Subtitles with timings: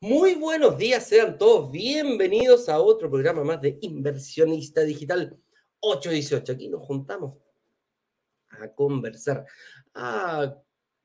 [0.00, 5.40] Muy buenos días, sean todos bienvenidos a otro programa más de Inversionista Digital
[5.84, 6.52] 818.
[6.52, 7.38] Aquí nos juntamos
[8.48, 9.44] a conversar,
[9.94, 10.54] a,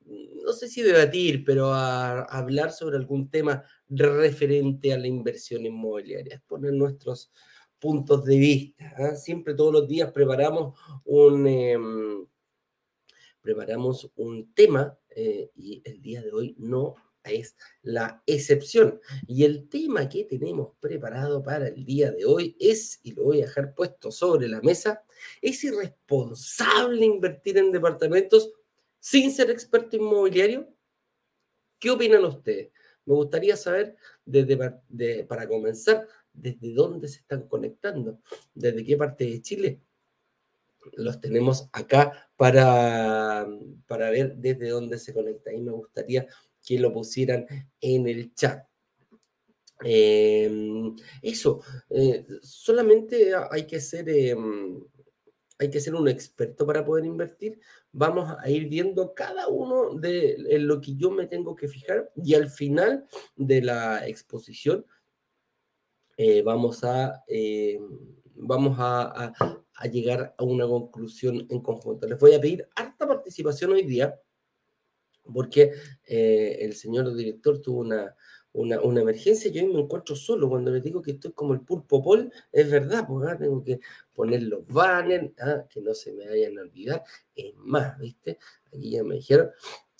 [0.05, 6.41] no sé si debatir, pero a, hablar sobre algún tema referente a la inversión inmobiliaria,
[6.47, 7.31] poner nuestros
[7.79, 8.93] puntos de vista.
[8.97, 9.15] ¿ah?
[9.15, 11.47] Siempre todos los días preparamos un...
[11.47, 12.25] Em,
[13.41, 16.95] preparamos un tema eh, y el día de hoy no
[17.31, 18.99] es la excepción.
[19.27, 23.41] Y el tema que tenemos preparado para el día de hoy es, y lo voy
[23.41, 25.03] a dejar puesto sobre la mesa,
[25.41, 28.51] ¿es irresponsable invertir en departamentos
[28.99, 30.73] sin ser experto inmobiliario?
[31.79, 32.71] ¿Qué opinan ustedes?
[33.05, 33.95] Me gustaría saber,
[34.25, 38.21] desde, para comenzar, desde dónde se están conectando,
[38.53, 39.81] desde qué parte de Chile
[40.93, 43.47] los tenemos acá para,
[43.87, 45.51] para ver desde dónde se conecta.
[45.51, 46.27] Y me gustaría
[46.65, 47.45] que lo pusieran
[47.81, 48.69] en el chat.
[49.83, 54.83] Em, eso, eh, solamente hay que ser, em,
[55.57, 57.59] hay que ser un experto para poder invertir.
[57.91, 62.33] Vamos a ir viendo cada uno de lo que yo me tengo que fijar y
[62.33, 64.85] al final de la exposición
[66.17, 67.81] eh, vamos a, em,
[68.35, 69.33] vamos a,
[69.75, 72.07] a llegar a una conclusión en conjunto.
[72.07, 74.19] Les voy a pedir harta participación hoy día
[75.33, 75.71] porque
[76.05, 78.15] eh, el señor director tuvo una,
[78.53, 79.51] una, emergencia.
[79.51, 80.49] Yo me encuentro solo.
[80.49, 83.79] Cuando les digo que estoy como el pulpo pol, es verdad, porque tengo que
[84.13, 85.65] poner los banners, ¿ah?
[85.69, 87.03] que no se me vayan a olvidar.
[87.35, 88.37] Es más, ¿viste?
[88.67, 89.49] Aquí ya me dijeron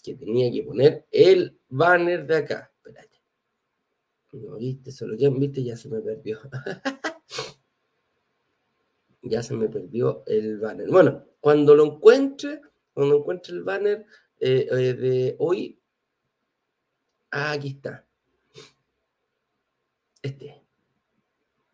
[0.03, 2.72] que tenía que poner el banner de acá.
[2.75, 3.22] Espérate.
[4.34, 4.91] No, ¿viste?
[4.91, 5.63] Solo ya, ¿viste?
[5.63, 6.39] Ya se me perdió.
[9.22, 10.89] ya se me perdió el banner.
[10.89, 12.62] Bueno, cuando lo encuentre,
[12.94, 14.06] cuando encuentre el banner,
[14.39, 15.79] eh, eh, de hoy.
[17.31, 18.05] Ah, aquí está.
[20.22, 20.63] Este.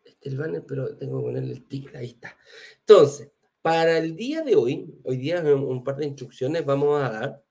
[0.04, 1.96] Este es el banner, pero tengo que ponerle el ticket.
[1.96, 2.36] Ahí está.
[2.80, 3.30] Entonces,
[3.62, 7.44] para el día de hoy, hoy día un par de instrucciones vamos a dar.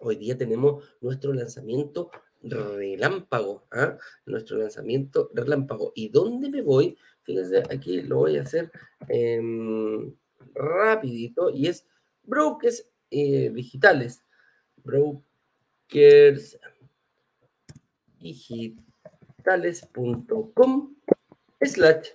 [0.00, 2.10] Hoy día tenemos nuestro lanzamiento
[2.42, 3.98] relámpago, ¿ah?
[4.26, 5.92] nuestro lanzamiento relámpago.
[5.94, 6.96] ¿Y dónde me voy?
[7.22, 8.70] Fíjense, aquí lo voy a hacer
[9.08, 10.14] em,
[10.54, 11.86] rapidito y es
[12.22, 14.22] brokers eh, digitales,
[14.76, 16.58] brokers
[18.20, 20.94] digitales.com
[21.60, 22.08] slash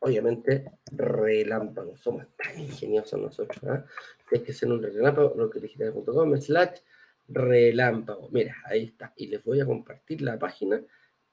[0.00, 1.96] obviamente relámpago.
[1.96, 3.60] Somos tan ingeniosos nosotros.
[3.64, 3.82] ¿eh?
[4.28, 6.80] Tienes que ser un relámpago, brokersdigitales.com slash
[7.28, 8.28] relámpago.
[8.30, 9.12] Mira, ahí está.
[9.16, 10.80] Y les voy a compartir la página.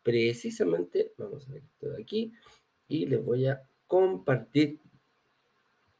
[0.04, 2.34] Precisamente, vamos a ver esto de aquí.
[2.88, 4.80] Y les voy a compartir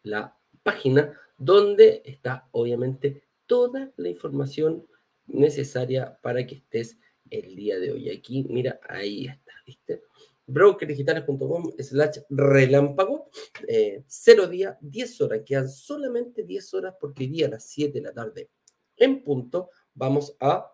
[0.04, 4.88] la página donde está obviamente toda la información
[5.28, 6.98] necesaria para que estés
[7.30, 8.10] el día de hoy.
[8.10, 10.04] Aquí, mira, ahí está, ¿viste?
[10.48, 13.30] brokerdigitales.com slash relámpago,
[13.68, 17.94] eh, cero día, 10 horas, quedan solamente 10 horas porque hoy día a las 7
[17.94, 18.50] de la tarde
[18.98, 20.72] en punto vamos a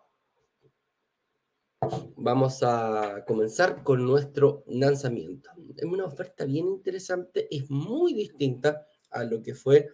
[2.16, 5.50] vamos a comenzar con nuestro lanzamiento.
[5.76, 9.90] Es una oferta bien interesante, es muy distinta a lo que fue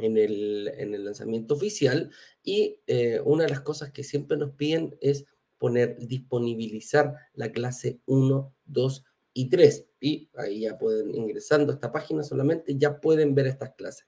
[0.00, 2.10] en el, lanzamiento oficial
[2.42, 5.26] y eh, una de las cosas que siempre nos piden es
[5.58, 9.86] poner, disponibilizar la clase 1, 2 y 3.
[10.00, 14.06] Y ahí ya pueden, ingresando a esta página solamente, ya pueden ver estas clases.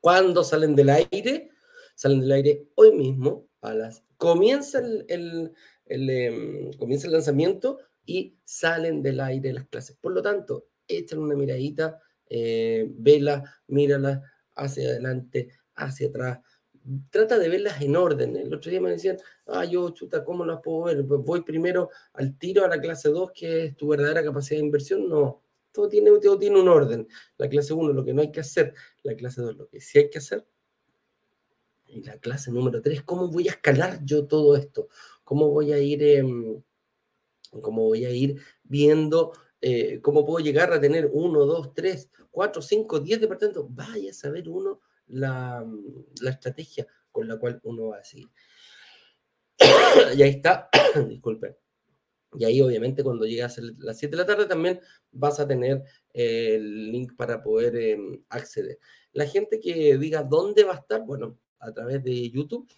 [0.00, 1.50] ¿Cuándo salen del aire?
[1.94, 5.52] Salen del aire hoy mismo, a las, comienza el,
[5.86, 9.96] em, comienza el lanzamiento y salen del aire las clases.
[10.00, 14.22] Por lo tanto, échale una miradita, eh, vela, mírala,
[14.56, 16.40] hacia adelante, hacia atrás.
[17.10, 18.36] Trata de verlas en orden.
[18.36, 21.04] El otro día me decían, ah, yo, chuta, ¿cómo las puedo ver?
[21.06, 24.66] Pues voy primero al tiro a la clase 2, que es tu verdadera capacidad de
[24.66, 25.08] inversión.
[25.08, 25.42] No,
[25.72, 27.08] todo tiene, todo tiene un orden.
[27.38, 28.74] La clase 1, lo que no hay que hacer.
[29.02, 30.46] La clase 2, lo que sí hay que hacer.
[31.88, 34.88] Y la clase número 3, ¿cómo voy a escalar yo todo esto?
[35.24, 36.62] ¿Cómo voy a ir, em,
[37.62, 39.32] cómo voy a ir viendo
[39.68, 43.66] eh, cómo puedo llegar a tener uno, dos, tres, cuatro, cinco, diez departamentos.
[43.68, 45.66] Vaya a saber uno la,
[46.20, 48.28] la estrategia con la cual uno va a seguir.
[50.16, 50.68] y ahí está,
[51.08, 51.56] disculpen.
[52.38, 54.78] Y ahí obviamente cuando llegas a las 7 de la tarde también
[55.10, 55.82] vas a tener
[56.12, 58.78] el link para poder em, acceder.
[59.12, 62.68] La gente que diga dónde va a estar, bueno, a través de YouTube,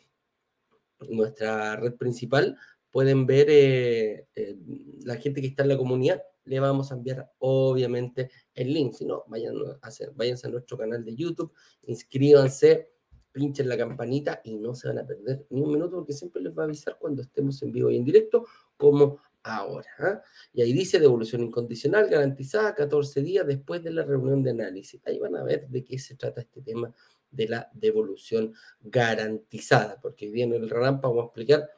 [1.11, 2.56] nuestra red principal,
[2.90, 4.56] pueden ver eh, eh,
[5.02, 8.94] la gente que está en la comunidad, le vamos a enviar obviamente el link.
[8.94, 11.52] Si no, vayan a hacer, váyanse a nuestro canal de YouTube,
[11.82, 12.92] inscríbanse,
[13.32, 16.56] pinchen la campanita y no se van a perder ni un minuto porque siempre les
[16.56, 18.46] va a avisar cuando estemos en vivo y en directo,
[18.76, 19.88] como ahora.
[19.98, 20.22] ¿ah?
[20.52, 25.00] Y ahí dice devolución incondicional garantizada 14 días después de la reunión de análisis.
[25.04, 26.92] Ahí van a ver de qué se trata este tema
[27.30, 31.70] de la devolución garantizada, porque viene el relámpago, vamos a explicar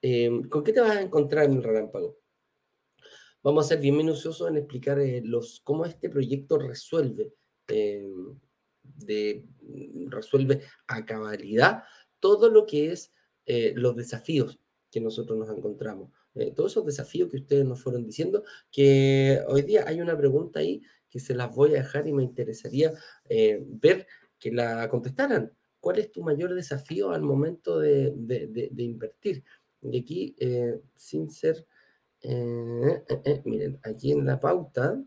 [0.00, 2.21] em, con qué te vas a encontrar en el relámpago.
[3.42, 7.32] Vamos a ser bien minuciosos en explicar eh, los, cómo este proyecto resuelve,
[7.68, 8.38] em,
[8.82, 9.44] de,
[10.08, 11.82] resuelve a cabalidad
[12.20, 13.12] todo lo que es
[13.46, 14.60] eh, los desafíos
[14.90, 16.10] que nosotros nos encontramos.
[16.34, 20.60] Eh, todos esos desafíos que ustedes nos fueron diciendo, que hoy día hay una pregunta
[20.60, 22.92] ahí que se las voy a dejar y me interesaría
[23.28, 24.06] ver
[24.38, 25.52] que la contestaran.
[25.82, 28.14] ¿Cuál es tu mayor desafío al momento de,
[28.76, 29.42] invertir?
[29.82, 31.66] Y aquí, eh, sin ser,
[32.22, 35.02] eh, eh, miren, aquí en la pauta,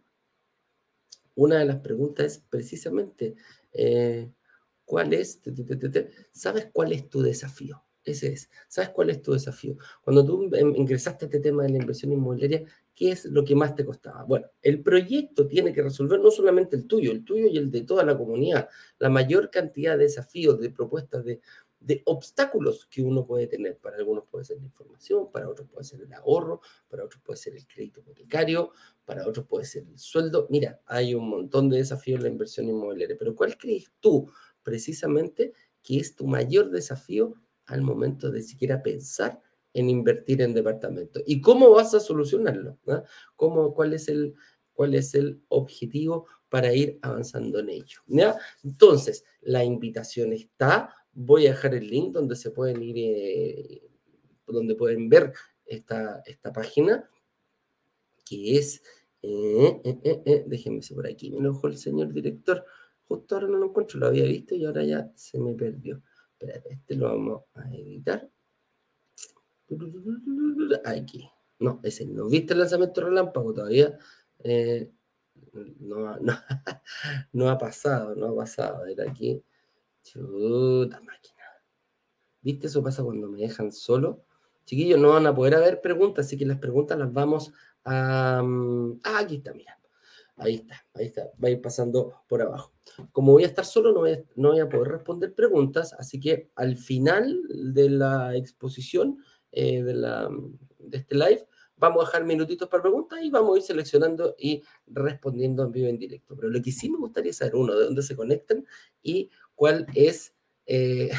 [1.35, 3.35] una de las preguntas es precisamente,
[4.85, 5.41] ¿cuál es,
[6.31, 7.85] sabes cuál es tu desafío?
[8.05, 8.49] Ese es.
[8.67, 9.77] ¿Sabes cuál es tu desafío?
[10.03, 12.63] Cuando tú ingresaste a este tema de la inversión inmobiliaria,
[12.93, 14.23] ¿qué es lo que más te costaba?
[14.23, 17.81] Bueno, el proyecto tiene que resolver no solamente el tuyo, el tuyo y el de
[17.81, 18.69] toda la comunidad,
[18.99, 21.41] la mayor cantidad de desafíos, de propuestas, de,
[22.05, 23.77] obstáculos que uno puede tener.
[23.77, 27.37] Para algunos puede ser la información, para otros puede ser el ahorro, para otros puede
[27.37, 28.71] ser el crédito hipotecario,
[29.05, 30.47] para otros puede ser el sueldo.
[30.49, 34.29] Mira, hay un montón de desafíos en la inversión inmobiliaria, pero ¿cuál crees tú
[34.63, 35.53] precisamente
[35.83, 37.35] que es tu mayor desafío
[37.67, 39.41] al momento de siquiera pensar
[39.75, 41.21] en invertir en departamento.
[41.25, 42.79] ¿Y cómo vas a solucionarlo?
[43.35, 44.33] ¿Cómo, cuál, es el,
[44.73, 47.99] ¿Cuál es el objetivo para ir avanzando en ello?
[48.07, 48.37] ¿ya?
[48.63, 50.95] Entonces, la invitación está.
[51.15, 53.81] Voy a dejar el link donde se pueden ir, eh,
[54.45, 55.33] donde pueden ver
[55.65, 57.09] esta, esta página,
[58.25, 58.83] que es,
[59.21, 62.63] eh, eh, déjenme ver por aquí, me enojó el señor director.
[63.07, 66.01] Justo ahora no lo encuentro, lo había visto y ahora ya se me perdió.
[66.33, 68.29] Espérate, este lo vamos a editar.
[70.83, 71.29] Aquí.
[71.59, 72.27] No, ese no.
[72.27, 73.97] ¿Viste el lanzamiento relámpago todavía?
[74.43, 74.91] Eh,
[75.79, 76.33] no, no,
[77.33, 78.85] no, ha pasado, no ha pasado.
[78.85, 79.41] Era aquí.
[80.05, 81.43] Chuta máquina.
[82.41, 82.67] ¿Viste?
[82.67, 84.23] Eso pasa cuando me dejan solo.
[84.65, 87.51] Chiquillos, no van a poder haber preguntas, así que las preguntas las vamos
[87.83, 88.41] a.
[88.43, 89.79] Mm, ah, aquí está, mira.
[90.37, 92.73] Ahí está, ahí está, va a ir pasando por abajo.
[93.13, 94.01] Como voy a estar solo, no
[94.49, 97.41] voy a, poder responder preguntas, así que al final
[97.73, 99.17] de la exposición
[99.53, 100.29] eh, de, la,
[100.77, 101.47] de este live,
[101.77, 105.87] vamos a dejar minutitos para preguntas y vamos a ir seleccionando y respondiendo en vivo
[105.87, 106.35] en directo.
[106.35, 108.65] Pero lo que sí me gustaría saber, uno, de dónde se conectan
[109.01, 110.33] y cuál es...
[110.65, 111.09] Eh,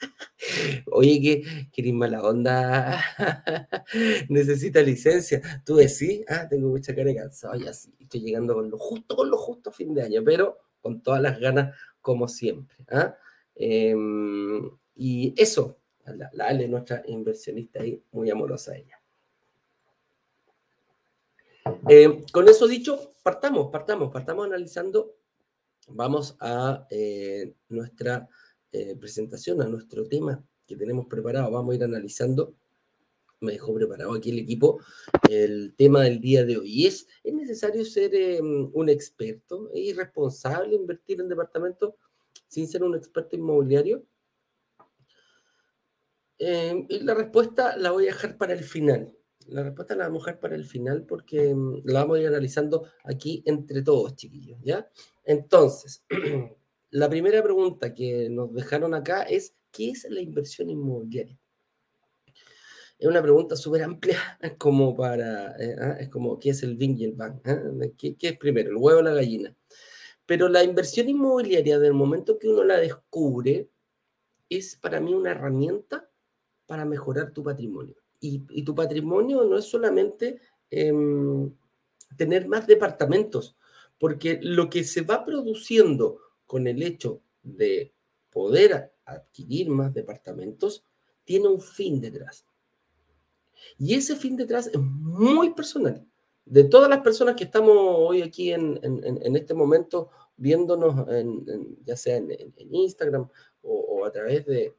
[0.92, 1.42] Oye,
[1.72, 3.02] que mala onda.
[4.28, 5.40] Necesita licencia.
[5.64, 7.92] Tú decís, ah, tengo mucha cara de cansado y así.
[7.98, 11.38] Estoy llegando con lo justo, con lo justo fin de año, pero con todas las
[11.38, 12.76] ganas, como siempre.
[12.90, 13.16] ¿ah?
[13.54, 19.00] Em, y eso, la, la Ale, nuestra inversionista ahí, muy amorosa ella.
[21.88, 25.17] Em, con eso dicho, partamos, partamos, partamos analizando.
[25.90, 28.28] Vamos a eh, nuestra
[28.72, 31.50] eh, presentación, a nuestro tema que tenemos preparado.
[31.50, 32.54] Vamos a ir analizando.
[33.40, 34.80] Me dejó preparado aquí el equipo
[35.30, 36.86] el tema del día de hoy.
[36.86, 39.70] ¿Es, ¿es necesario ser em, un experto?
[39.72, 41.94] ¿Es irresponsable invertir en departamentos
[42.48, 44.04] sin ser un experto inmobiliario?
[46.40, 49.17] Y la respuesta la voy a dejar para el final.
[49.48, 52.26] La respuesta la vamos a dejar para el final porque em, la vamos a ir
[52.28, 54.88] analizando aquí entre todos, chiquillos, ¿ya?
[55.24, 56.04] Entonces,
[56.90, 61.38] La primera pregunta que nos dejaron acá es, ¿qué es la inversión inmobiliaria?
[62.98, 66.76] Es una pregunta súper amplia, es como para, eh, ah, es como, ¿qué es el
[66.76, 67.40] Bing y el Bang?
[67.44, 67.60] Ah?
[67.98, 69.54] ¿Qué, es primero, el huevo o la gallina?
[70.24, 73.68] Pero la inversión inmobiliaria, del momento que uno la descubre,
[74.48, 76.10] es para mí una herramienta
[76.66, 77.96] para mejorar tu patrimonio.
[78.20, 81.52] Y, tu patrimonio no es solamente em,
[82.16, 83.56] tener más departamentos,
[83.98, 87.92] porque lo que se va produciendo con el hecho de
[88.30, 90.84] poder adquirir más departamentos,
[91.24, 92.46] tiene un fin detrás.
[93.78, 96.06] Y ese fin detrás es muy personal.
[96.44, 98.80] De todas las personas que estamos hoy aquí en,
[99.36, 101.06] este momento viéndonos,
[101.84, 103.28] ya sea en, Instagram
[103.62, 104.74] o, a través de,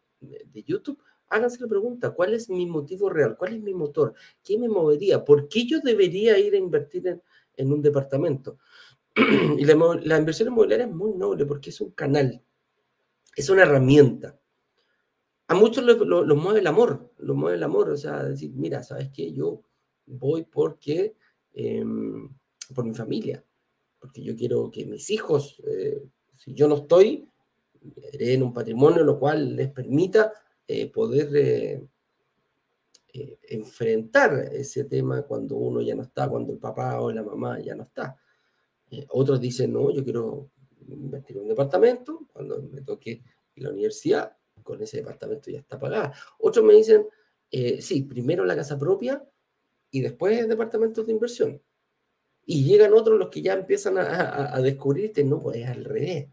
[0.66, 3.38] YouTube, háganse la pregunta, ¿cuál es mi motivo real?
[3.38, 4.14] ¿Cuál es mi motor?
[4.44, 5.24] ¿Qué me movería?
[5.24, 7.22] ¿Por qué yo debería ir a invertir
[7.56, 8.58] en, un departamento?
[9.16, 12.42] y la, inversión inmobiliaria es muy noble porque es un canal,
[13.36, 14.40] es una herramienta.
[15.48, 19.10] A muchos los mueve el amor, los mueve el amor, o sea, decir, mira, ¿sabes
[19.12, 19.32] qué?
[19.32, 19.62] Yo
[20.06, 21.16] voy porque,
[21.54, 22.30] em,
[22.76, 23.44] por mi familia,
[24.00, 26.04] porque yo quiero que mis hijos, eh,
[26.36, 27.28] si yo no estoy,
[28.12, 30.34] hereden un patrimonio, lo cual les permita
[30.72, 31.82] eh, poder eh,
[33.50, 37.74] enfrentar ese tema cuando uno ya no está, cuando el papá o la mamá ya
[37.74, 38.16] no está.
[39.10, 40.52] otros dicen, no, yo quiero
[40.88, 43.24] invertir en un departamento, cuando me toque
[43.56, 46.14] la universidad, con ese departamento ya está pagada.
[46.38, 47.08] Otros me dicen,
[47.82, 49.28] sí, primero la casa propia
[49.90, 51.60] y después departamentos de inversión.
[52.46, 56.30] Y llegan otros los que ya empiezan a, a, descubrirte, no, pues es al revés.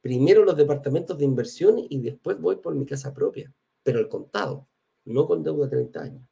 [0.00, 3.52] Primero los departamentos de inversión y después voy por mi casa propia,
[3.82, 4.66] pero el contado,
[5.04, 6.22] no con deuda de 30 años.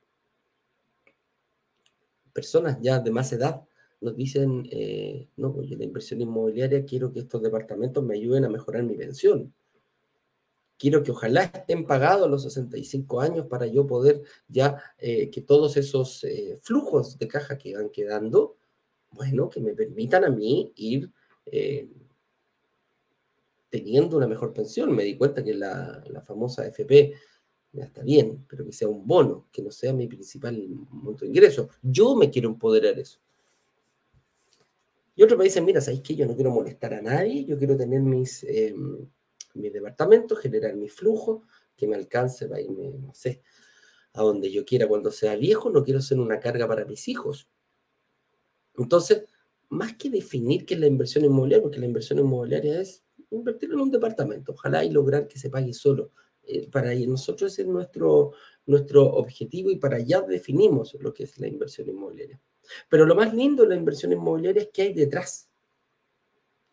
[2.33, 3.63] Personas ya de más edad
[4.01, 8.49] nos dicen, eh, no, pues la inversión inmobiliaria quiero que estos departamentos me ayuden a
[8.49, 9.53] mejorar mi pensión.
[10.79, 15.77] Quiero que ojalá estén pagados los 65 años para yo poder ya eh, que todos
[15.79, 18.57] esos eh, flujos de caja que van quedando
[19.11, 21.11] bueno, que me permitan a mí ir
[23.69, 24.95] teniendo una mejor pensión.
[24.95, 27.15] Me di cuenta que la, famosa FP
[27.73, 31.69] está bien, pero que sea un bono, que no sea mi principal monto de ingreso.
[31.83, 33.21] Yo me quiero empoderar eso.
[35.15, 37.45] Y otros me dicen, mira, ¿sabéis que yo no quiero molestar a nadie?
[37.45, 38.75] Yo quiero tener mis, eh,
[39.55, 41.45] mi departamento, generar mi flujo,
[41.75, 43.43] que me alcance para irme, no sé,
[44.13, 45.71] a donde yo quiera cuando sea viejo.
[45.71, 47.49] No quiero ser una carga para mis hijos.
[48.77, 49.25] Entonces,
[49.69, 53.81] más que definir qué es la inversión inmobiliaria, porque la inversión inmobiliaria es invertir en
[53.81, 56.11] un departamento, ojalá y lograr que se pague solo.
[56.43, 58.33] Eh, para nosotros ese es nuestro,
[58.67, 62.41] nuestro objetivo y para allá definimos lo que es la inversión inmobiliaria.
[62.89, 65.49] Pero lo más lindo de la inversión inmobiliaria es que hay detrás.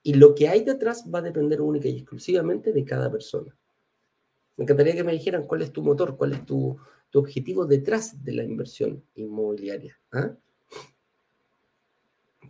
[0.03, 3.55] Y lo que hay detrás va a depender única y exclusivamente de cada persona.
[4.57, 6.77] Me encantaría que me dijeran cuál es tu motor, cuál es tu,
[7.13, 9.95] tu objetivo detrás de la inversión inmobiliaria.
[10.11, 10.35] ¿ah?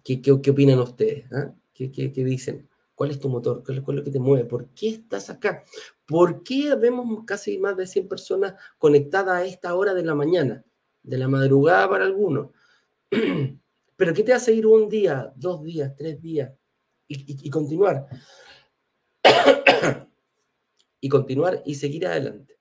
[0.01, 1.25] ¿Qué, opinan ustedes?
[1.33, 1.53] ¿ah?
[1.74, 2.69] ¿Qué, dicen?
[2.96, 3.64] ¿Cuál es tu motor?
[3.64, 4.46] ¿Cuál, es lo que te mueve?
[4.46, 5.64] ¿Por qué estás acá?
[6.06, 10.64] ¿Por qué vemos casi más de 100 personas conectadas a esta hora de la mañana?
[11.02, 12.50] De la madrugada para algunos.
[13.96, 16.52] Pero ¿qué te hace ir un día, dos días, tres días
[17.08, 18.08] y, continuar?
[21.02, 22.58] y continuar y seguir adelante.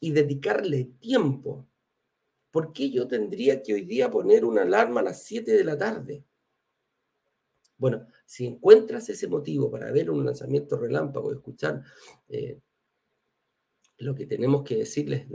[0.00, 1.66] Y dedicarle tiempo
[2.50, 5.78] ¿Por qué yo tendría que hoy día poner una alarma a las 7 de la
[5.78, 6.24] tarde?
[7.76, 11.82] Bueno, si encuentras ese motivo para ver un lanzamiento relámpago, escuchar
[12.28, 12.60] eh,
[13.98, 15.26] lo que tenemos que decirles,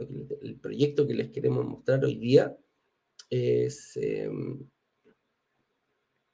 [0.42, 2.58] el proyecto que les queremos mostrar hoy día,
[3.30, 4.66] es em,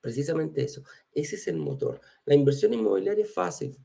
[0.01, 0.83] precisamente eso.
[1.11, 1.99] Ese es el motor.
[2.25, 3.75] La inversión inmobiliaria es fácil.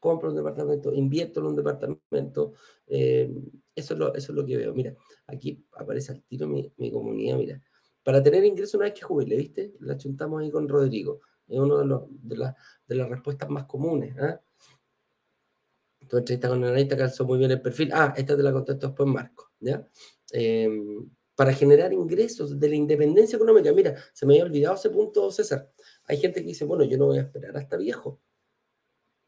[0.00, 2.54] Compro un departamento, invierto en un departamento.
[2.88, 4.74] Em, eso, es lo, que veo.
[4.74, 4.96] Mira,
[5.28, 7.62] Aquí aparece al tiro mi, comunidad, mira.
[8.02, 9.76] Para tener ingreso una vez que jubile, ¿viste?
[9.78, 11.20] La chuntamos ahí con Rodrigo.
[11.50, 11.78] Es una
[12.22, 12.54] de,
[12.86, 14.16] de, las respuestas más comunes.
[14.16, 14.38] ¿eh?
[16.08, 17.90] Tu entrevista con Anaita calzó muy bien el perfil.
[17.92, 19.50] Ah, esta te la contesto después, Marco.
[19.60, 19.86] ¿ya?
[20.32, 23.72] Em, para generar ingresos de la independencia económica.
[23.72, 25.72] Mira, se me había olvidado ese punto, César.
[26.04, 28.20] Hay gente que dice, bueno, yo no voy a esperar hasta viejo.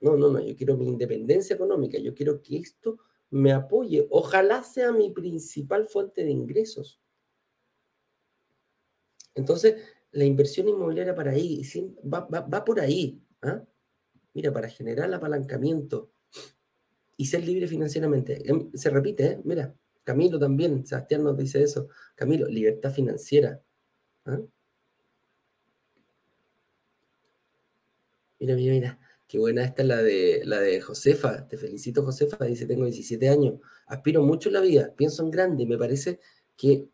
[0.00, 1.98] No, no, no, yo quiero mi independencia económica.
[1.98, 2.98] Yo quiero que esto
[3.30, 4.06] me apoye.
[4.10, 7.00] Ojalá sea mi principal fuente de ingresos.
[9.34, 9.76] Entonces,
[10.12, 11.62] la inversión inmobiliaria para ahí
[12.04, 13.20] va, por ahí.
[13.42, 13.62] ¿ah?
[14.34, 16.10] Mira, para generar apalancamiento
[17.16, 18.48] y ser libre financieramente.
[18.48, 19.40] Em, se repite, ¿eh?
[19.44, 21.88] Mira, Camilo también, Sebastián nos dice eso.
[22.14, 23.60] Camilo, libertad financiera.
[24.26, 24.40] ¿ah?
[28.38, 28.98] Mira, mira, mira.
[29.28, 31.48] Qué buena esta es la de, la de Josefa.
[31.48, 32.44] Te felicito, Josefa.
[32.44, 33.60] Dice, tengo 17 años.
[33.86, 34.92] Aspiro mucho en la vida.
[34.94, 35.64] Pienso en grande.
[35.64, 36.20] Me parece
[36.54, 36.86] que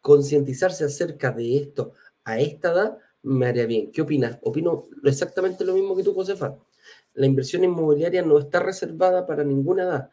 [0.00, 1.92] concientizarse acerca de esto
[2.24, 3.90] a esta edad me haría bien.
[3.90, 4.38] ¿Qué opinas?
[4.42, 6.56] Opino exactamente lo mismo que tú, Josefa.
[7.14, 10.10] La inversión inmobiliaria no está reservada para ninguna edad.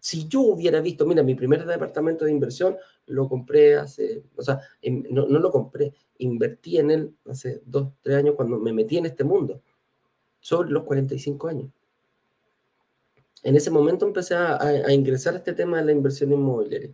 [0.00, 4.60] Si yo hubiera visto, mira, mi primer departamento de inversión lo compré hace, o sea,
[5.10, 9.06] no, no lo compré, invertí en él hace dos, tres años cuando me metí en
[9.06, 9.62] este mundo
[10.40, 11.70] sobre los 45 años.
[13.42, 16.90] En ese momento empecé a, ingresar a este tema de la inversión inmobiliaria.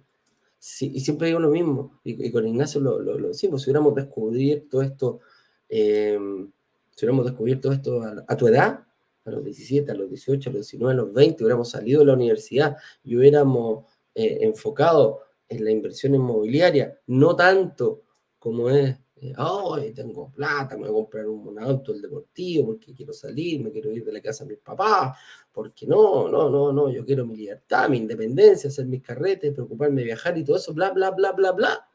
[0.81, 5.21] Y siempre digo lo mismo, y, con Ignacio lo, lo, decimos, si hubiéramos descubierto esto,
[5.69, 6.51] em,
[6.95, 8.85] si hubiéramos descubierto esto a, tu edad,
[9.25, 12.07] a los 17, a los 18, a los 19, a los 20, hubiéramos salido de
[12.07, 18.03] la universidad y hubiéramos eh, enfocado en la inversión inmobiliaria, no tanto
[18.39, 18.97] como es,
[19.39, 23.71] hoy tengo plata, me voy a comprar un, auto, el deportivo, porque quiero salir, me
[23.71, 25.17] quiero ir de la casa de mis papás,
[25.53, 30.01] porque no, no, no, no, yo quiero mi libertad, mi independencia, hacer mis carretes, preocuparme
[30.01, 31.89] de viajar y todo eso, bla, bla, bla, bla, bla.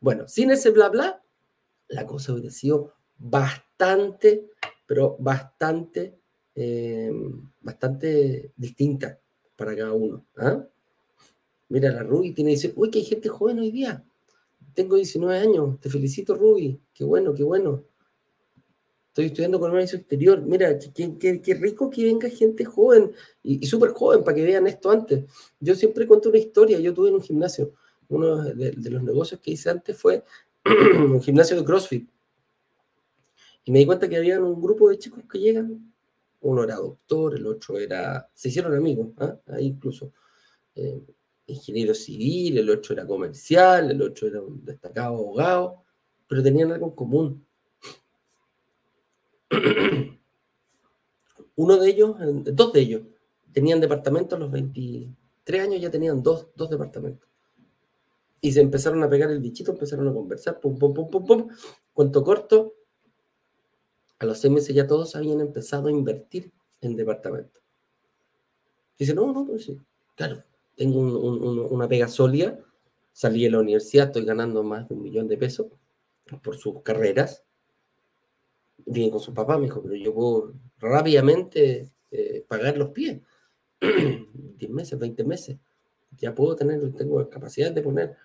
[0.00, 1.22] Bueno, sin ese bla, bla,
[1.88, 4.50] la cosa hubiera sido bastante,
[4.86, 6.18] pero bastante,
[6.54, 7.10] eh,
[7.60, 9.18] bastante distinta
[9.56, 10.26] para cada uno.
[10.36, 10.64] ¿ah?
[11.68, 14.04] Mira, la Ruby tiene decir, uy, que hay gente joven hoy día.
[14.74, 16.80] Tengo 19 años, te felicito, Ruby.
[16.92, 17.84] Qué bueno, qué bueno.
[19.08, 20.42] Estoy estudiando con comercio exterior.
[20.42, 23.12] Mira, qué, rico que venga gente joven
[23.44, 25.24] y, súper joven para que vean esto antes.
[25.60, 26.80] Yo siempre cuento una historia.
[26.80, 27.72] Yo tuve en un gimnasio.
[28.08, 30.24] Uno de, de los negocios que hice antes fue
[30.64, 32.08] un gimnasio de CrossFit.
[33.64, 35.92] Y me di cuenta que había un grupo de chicos que llegan.
[36.40, 38.28] Uno era doctor, el otro era.
[38.34, 39.36] Se hicieron amigos, ¿ah?
[39.46, 40.12] ahí incluso.
[40.74, 41.00] Eh,
[41.46, 45.84] ingeniero civil, el otro era comercial, el otro era un destacado abogado,
[46.26, 47.46] pero tenían algo en común.
[51.56, 52.16] Uno de ellos,
[52.52, 53.02] dos de ellos,
[53.52, 57.28] tenían departamentos a los 23 años, ya tenían dos, dos departamentos.
[58.40, 61.48] Y se empezaron a pegar el bichito, empezaron a conversar, pum, pum, pum, pum, pum.
[61.92, 62.74] Cuento corto,
[64.18, 67.62] a los seis meses ya todos habían empezado a invertir en departamentos.
[68.98, 69.80] Dice, no, no, pues sí,
[70.14, 70.42] claro,
[70.76, 72.58] tengo una pega sólida,
[73.12, 75.66] salí de la universidad, estoy ganando más de un millón de pesos
[76.42, 77.44] por sus carreras.
[78.86, 83.20] Vienen con su papá, me dijo, pero yo puedo rápidamente eh, pagar los pies.
[83.80, 85.58] 10 meses, 20 meses.
[86.18, 88.16] Ya puedo tener, tengo capacidad de poner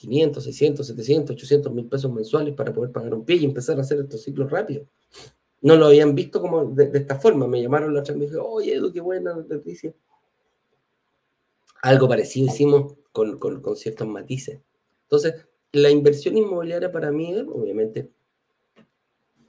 [0.00, 3.82] 500, 600, 700, 800 mil pesos mensuales para poder pagar un pie y empezar a
[3.82, 4.88] hacer estos ciclos rápidos.
[5.60, 7.46] No lo habían visto como de, esta forma.
[7.46, 9.92] Me llamaron la otra y me dijeron, oye, Edu, qué buena noticia.
[11.82, 14.60] Algo parecido hicimos con, con, ciertos matices.
[15.02, 18.10] Entonces, la inversión inmobiliaria para mí es, obviamente,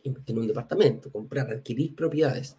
[0.03, 2.57] invertir en un departamento, comprar, adquirir propiedades.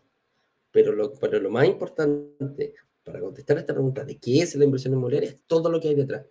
[0.71, 4.95] Pero lo, pero lo más importante para contestar esta pregunta de qué es la inversión
[4.95, 6.27] inmobiliaria es todo lo que hay detrás.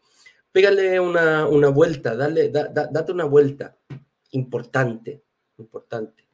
[0.52, 3.78] Pégale una, una vuelta, dale, date una vuelta
[4.32, 5.24] importante,
[5.58, 6.28] importante.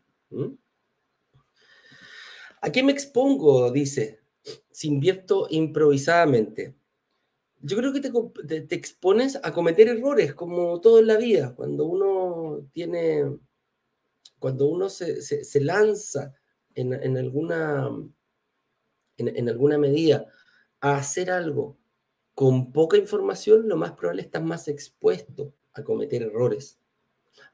[2.62, 3.72] ¿A qué me expongo?
[3.72, 4.20] Dice,
[4.72, 6.76] si invierto improvisadamente
[7.62, 11.56] yo creo que te, expones a cometer errores, como todo en la vida.
[11.56, 13.38] Cuando uno tiene,
[14.40, 16.34] cuando uno se, lanza
[16.76, 17.90] en, alguna,
[19.18, 20.28] en, alguna medida
[20.80, 21.78] a hacer algo
[22.36, 26.80] con poca información, lo más probable es estar más expuesto a cometer errores,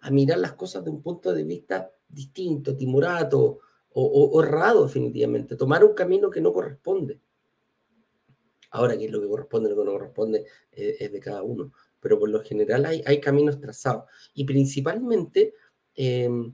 [0.01, 3.59] a mirar las cosas de un punto de vista distinto, timorato
[3.93, 7.21] o, o errado definitivamente, tomar un camino que no corresponde.
[8.73, 11.71] Ahora, qué es lo que corresponde, lo que no corresponde eh, es de cada uno.
[11.99, 14.05] Pero por lo general hay, caminos trazados.
[14.33, 15.53] Y principalmente
[15.95, 16.53] em,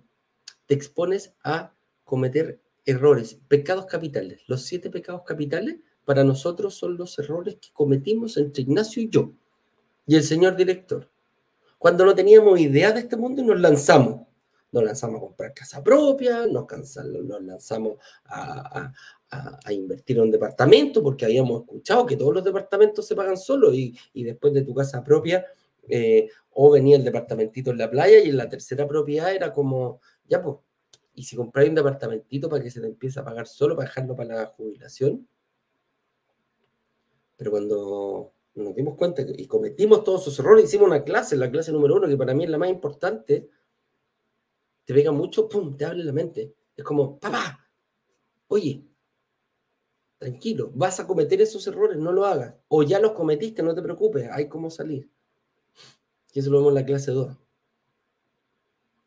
[0.65, 4.41] te expones a cometer errores, pecados capitales.
[4.47, 9.33] Los siete pecados capitales para nosotros son los errores que cometimos entre Ignacio y yo
[10.09, 11.07] y el señor director.
[11.77, 14.27] Cuando no teníamos idea de este mundo y nos lanzamos.
[14.71, 16.65] Nos lanzamos a comprar casa propia, nos,
[17.41, 18.91] lanzamos a,
[19.71, 23.95] invertir en un departamento porque habíamos escuchado que todos los departamentos se pagan solos y,
[24.13, 25.45] después de tu casa propia
[25.87, 30.01] eh, o venía el departamentito en la playa y en la tercera propiedad era como,
[30.27, 30.57] ya pues,
[31.13, 34.15] y si compráis un departamentito para que se te empiece a pagar solo, para dejarlo
[34.15, 35.27] para la jubilación.
[37.35, 41.71] Pero cuando nos dimos cuenta y cometimos todos esos errores, hicimos una clase, la clase
[41.71, 43.49] número uno, que para mí es la más importante,
[44.85, 46.55] te pega mucho, pum, te abre la mente.
[46.75, 47.69] Es como, papá,
[48.47, 48.88] oye,
[50.19, 52.53] tranquilo, vas a cometer esos errores, no lo hagas.
[52.67, 55.09] O ya los cometiste, no te preocupes, hay cómo salir.
[56.33, 57.35] Eso lo vemos en la clase 2.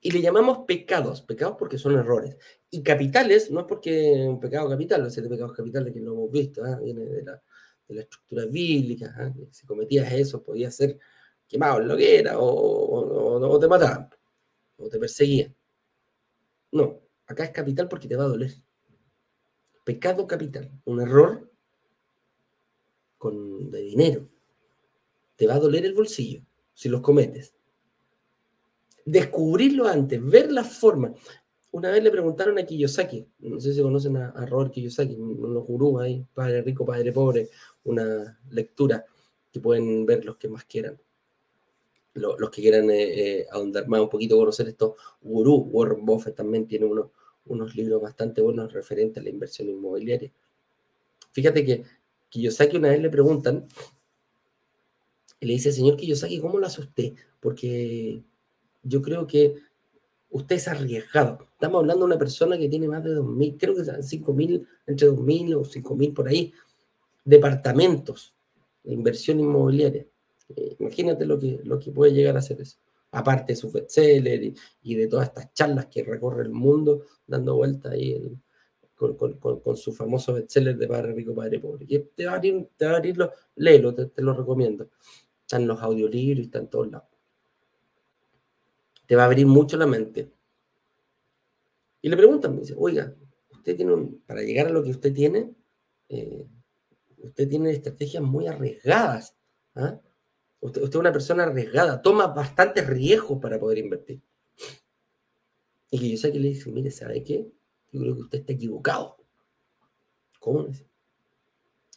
[0.01, 2.37] Y le llamamos pecados, pecados porque son errores.
[2.70, 6.66] Y capitales, no es porque un pecado capital, los pecados capitales que lo hemos visto,
[6.66, 6.77] ¿eh?
[6.83, 7.40] viene de la,
[7.87, 9.14] de la, estructura bíblica.
[9.20, 9.48] ¿eh?
[9.53, 10.98] Si cometías eso, podías ser
[11.46, 14.09] quemado en lo que era, o, o, o te mataban,
[14.79, 15.55] o te perseguían.
[16.72, 18.53] No, acá es capital porque te va a doler
[19.85, 21.51] pecado capital, un error
[23.18, 24.29] con, de dinero.
[25.37, 26.42] Te va a doler el bolsillo
[26.75, 27.55] si los cometes.
[29.05, 31.14] Descubrirlo antes, ver la forma.
[31.73, 36.03] Una vez le preguntaron a Kiyosaki, no sé si conocen a, Robert Kiyosaki, unos gurús
[36.03, 37.49] ahí, padre rico, padre pobre,
[37.85, 39.05] una lectura
[39.51, 41.01] que pueden ver los que más quieran.
[42.14, 45.62] Los, que quieran eh, eh, ahondar más un poquito, conocer estos gurús.
[45.68, 47.12] Warren Buffett también tiene uno,
[47.46, 50.33] unos libros bastante buenos referentes a la inversión inmobiliaria.
[51.33, 51.85] Fíjate que
[52.28, 53.66] Kiyosaki una vez le preguntan,
[55.40, 57.14] y le dice, señor Kiyosaki, ¿cómo lo hace usted?
[57.40, 58.22] Porque
[58.83, 59.57] yo creo que
[60.31, 61.46] usted es arriesgado.
[61.52, 65.55] Estamos hablando de una persona que tiene más de 2.000, creo que 5.000, entre 2.000
[65.55, 66.52] o 5.000 por ahí,
[67.24, 68.35] departamentos
[68.85, 70.07] de inversión inmobiliaria.
[70.57, 72.78] Eh, imagínate lo que, lo que puede llegar a hacer eso.
[73.12, 77.90] Aparte de su bestseller y, de todas estas charlas que recorre el mundo dando vuelta
[77.90, 78.38] ahí
[78.96, 81.87] con, su famoso bestseller de Padre Rico, Padre Pobre.
[81.87, 83.16] Que te va a abrir, te va a abrir
[83.57, 84.88] léelo, te, lo recomiendo.
[85.40, 87.09] Están los audiolibros y están en todos lados.
[89.07, 90.31] Te va a abrir mucho la mente.
[92.01, 93.14] Y le preguntan, me dice, oiga,
[93.51, 95.55] usted tiene un, para llegar a lo que usted tiene,
[96.09, 96.46] eh,
[97.18, 99.37] usted tiene estrategias muy arriesgadas.
[99.75, 100.01] ¿ah?
[100.62, 104.22] Usted, es una persona arriesgada, toma bastantes riesgos para poder invertir.
[105.90, 107.51] Y que yo sé que le dice, mire, ¿sabe qué?
[107.90, 109.16] Yo creo que usted está equivocado.
[110.38, 110.68] ¿Cómo?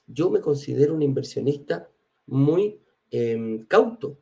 [0.08, 1.90] Yo me considero un inversionista
[2.26, 4.18] muy em, cauto.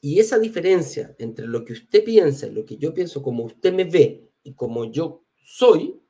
[0.00, 3.72] Y esa diferencia entre lo que usted piensa y lo que yo pienso, como usted
[3.72, 6.00] me ve y como yo soy,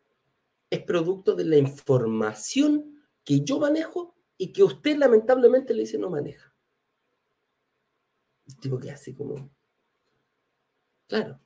[0.70, 6.10] es producto de la información que yo manejo y que usted lamentablemente le dice no
[6.10, 6.54] maneja.
[8.60, 9.50] Tipo que así como...
[11.08, 11.40] Claro.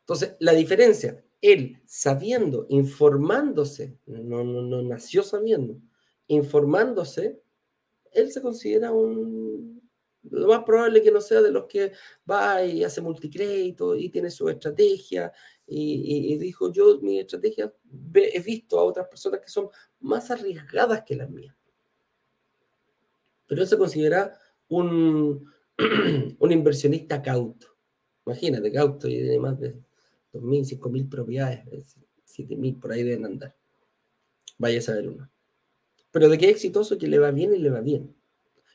[0.00, 5.80] Entonces, la diferencia, él sabiendo, informándose, no, no, no nació sabiendo,
[6.26, 7.40] informándose,
[8.12, 9.80] él se considera un...
[10.30, 11.92] Lo más probable que no sea de los que
[12.30, 15.32] va y hace multicrédito y tiene su estrategia
[15.66, 17.72] y, dijo, yo mi estrategia
[18.14, 21.56] he visto a otras personas que son más arriesgadas que las mías.
[23.52, 24.32] Pero él se considera
[24.68, 25.44] un,
[26.38, 27.66] un inversionista cauto.
[28.24, 29.74] Imagínate, cauto y tiene más de
[30.32, 33.54] 2.000, 5.000 propiedades, 7.000 por ahí deben andar.
[34.56, 35.30] Vaya a saber uno.
[36.10, 38.16] Pero de qué exitoso que le va bien y le va bien.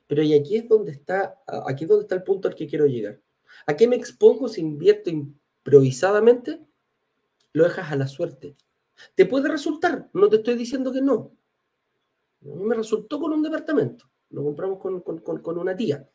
[0.06, 2.86] Pero y aquí es donde está, aquí es donde está el punto al que quiero
[2.86, 3.20] llegar.
[3.66, 6.62] ¿A qué me expongo si invierto improvisadamente?
[7.52, 8.56] Lo dejas a la suerte.
[9.16, 10.12] ¿Te puede resultar?
[10.13, 11.36] No te estoy diciendo que no.
[12.44, 14.08] A mí me resultó con un departamento.
[14.30, 16.10] Lo compramos con, con una tía,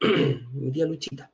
[0.52, 1.32] mi tía Luchita.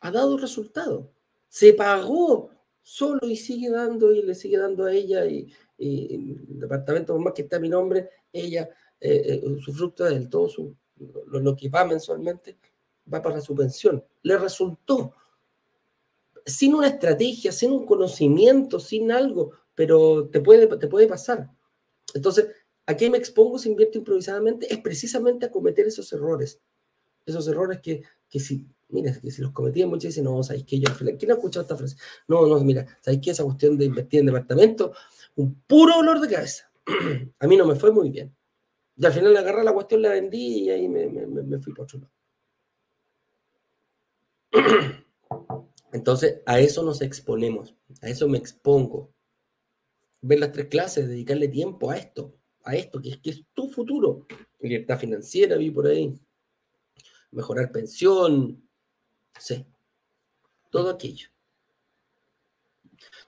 [0.00, 1.10] Ha dado resultado
[1.48, 2.50] se pagó
[2.82, 7.42] solo y sigue dando y le sigue dando a ella y, el departamento, más que
[7.42, 8.68] está mi nombre, ella,
[9.00, 10.48] eh, eh, del todo
[11.26, 12.58] lo, que va mensualmente,
[13.12, 14.04] va para su pensión.
[14.22, 15.14] Le resultó,
[16.44, 21.48] sin una estrategia, sin un conocimiento, sin algo, pero te puede, te puede pasar.
[22.12, 22.48] Entonces,
[22.88, 24.72] ¿a qué me expongo si invierto improvisadamente?
[24.72, 26.60] Es precisamente a cometer esos errores.
[27.26, 30.80] Esos errores que, que si mira, que si los cometían muchos dicen, no, ¿sabéis que
[30.80, 31.96] yo ¿Quién ha escuchado esta frase?
[32.26, 34.92] No, no, mira, ¿sabéis que esa cuestión de invertir en departamento?
[35.36, 36.72] Un puro dolor de cabeza.
[37.38, 38.34] a mí no me fue muy bien.
[38.96, 41.84] Y al final le agarré la cuestión, la vendí y ahí me, me, fui por
[41.84, 42.12] otro lado.
[45.92, 49.12] Entonces, a eso nos exponemos, a eso me expongo.
[50.20, 52.37] Ver las tres clases, dedicarle tiempo a esto,
[52.68, 54.26] a esto, que es, que es tu futuro.
[54.60, 56.12] Libertad financiera, vi por ahí.
[57.30, 58.62] Mejorar pensión,
[59.38, 59.64] Sí.
[60.70, 61.28] Todo aquello.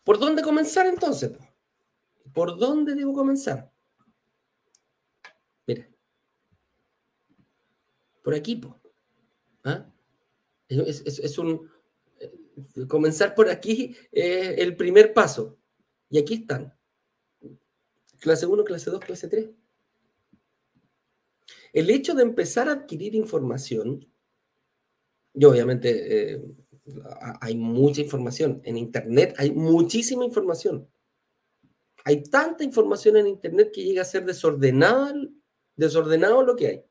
[0.05, 1.33] ¿Por dónde comenzar entonces?
[2.35, 3.73] ¿Por dónde debo comenzar?
[5.67, 5.89] Mira.
[8.23, 8.61] Por aquí,
[9.65, 9.91] ¿Ah?
[10.69, 11.71] Es, un.
[12.19, 15.59] Eh, comenzar por aquí es el primer paso.
[16.11, 16.75] Y aquí están.
[18.21, 19.51] Clase 1, clase 2, clase 3.
[21.73, 24.07] El hecho de empezar a adquirir información
[25.35, 26.43] y obviamente eh,
[27.41, 28.61] hay mucha información.
[28.65, 30.89] En Internet hay muchísima información.
[32.05, 35.15] Hay tanta información en Internet que llega a ser desordenada,
[35.77, 36.85] desordenado lo que hay.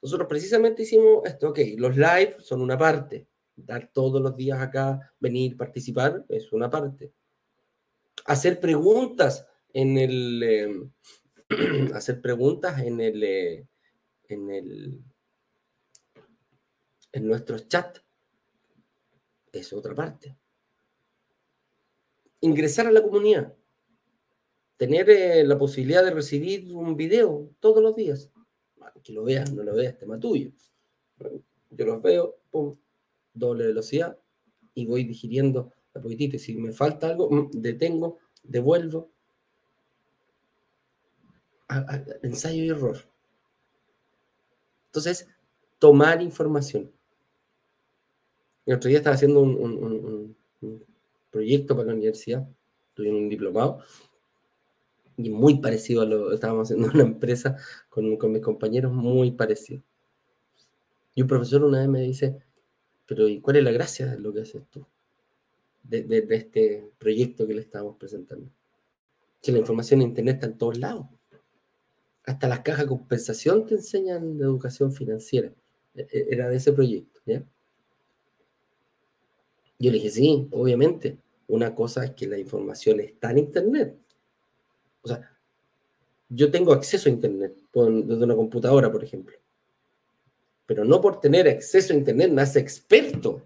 [0.00, 5.14] Nosotros precisamente hicimos esto, ok, los live son una parte, dar todos los días acá,
[5.18, 7.12] venir, participar, es una parte.
[8.24, 10.68] Hacer preguntas en el, eh,
[11.94, 13.68] hacer preguntas en el, eh,
[14.28, 15.04] en el,
[17.12, 17.98] en nuestros chat.
[19.52, 20.36] Es otra parte.
[22.40, 23.54] Ingresar a la comunidad.
[24.76, 28.30] Tener eh, la posibilidad de recibir un video todos los días.
[29.02, 30.50] Que lo veas, no lo veas, tema tuyo.
[31.70, 32.76] Yo los veo, pum,
[33.32, 34.18] doble velocidad
[34.74, 36.38] y voy digiriendo a poquitito.
[36.38, 39.10] Si me falta algo, mm, detengo, devuelvo.
[42.22, 42.98] ensayo y error.
[44.86, 45.26] Entonces,
[45.78, 46.92] tomar información
[48.66, 50.36] El otro día estaba haciendo un,
[51.30, 52.46] proyecto para la universidad,
[52.94, 53.80] tuve un diplomado,
[55.16, 57.56] y muy parecido a lo que estábamos haciendo en una empresa
[57.88, 59.82] con, con mis compañeros, muy parecido.
[61.14, 62.40] Y un profesor una vez me dice,
[63.06, 64.86] pero ¿y cuál es la gracia de lo que haces tú?
[65.84, 68.50] De, este proyecto que le estamos presentando.
[69.40, 71.06] Que la información en Internet está en todos lados.
[72.24, 75.52] Hasta las cajas de compensación te enseñan de educación financiera.
[75.94, 77.20] E, e, era de ese proyecto.
[77.26, 77.44] ¿ya?
[79.78, 81.18] Yo le dije, sí, obviamente.
[81.46, 83.98] Una cosa es que la información está en Internet.
[85.02, 85.30] O sea,
[86.30, 89.36] yo tengo acceso a Internet desde una computadora, por ejemplo.
[90.66, 93.42] Pero no por tener acceso a Internet me hace experto.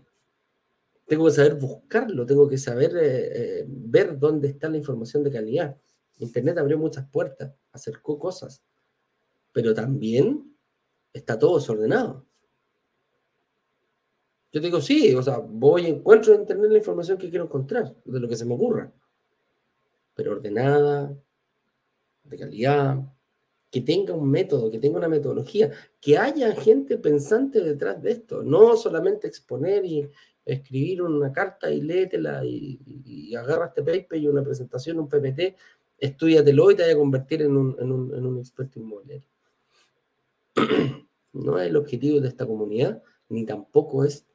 [1.08, 5.32] Tengo que saber buscarlo, tengo que saber eh, eh, ver dónde está la información de
[5.32, 5.76] calidad.
[6.18, 8.62] Internet abrió muchas puertas, acercó cosas,
[9.52, 10.54] pero también
[11.12, 12.26] está todo desordenado.
[14.52, 17.94] Yo digo, sí, o sea, voy y encuentro en Internet la información que quiero encontrar,
[18.04, 18.92] de lo que se me ocurra,
[20.14, 21.16] pero ordenada,
[22.24, 22.98] de calidad,
[23.70, 28.42] que tenga un método, que tenga una metodología, que haya gente pensante detrás de esto,
[28.42, 30.10] no solamente exponer y
[30.48, 35.56] escribir una carta y léetela y, y agarra este paper y una presentación, un PPT,
[35.98, 39.28] estudiatelo y te vaya a convertir en un, experto inmobiliario.
[41.30, 44.26] No es el objetivo de esta comunidad, ni tampoco es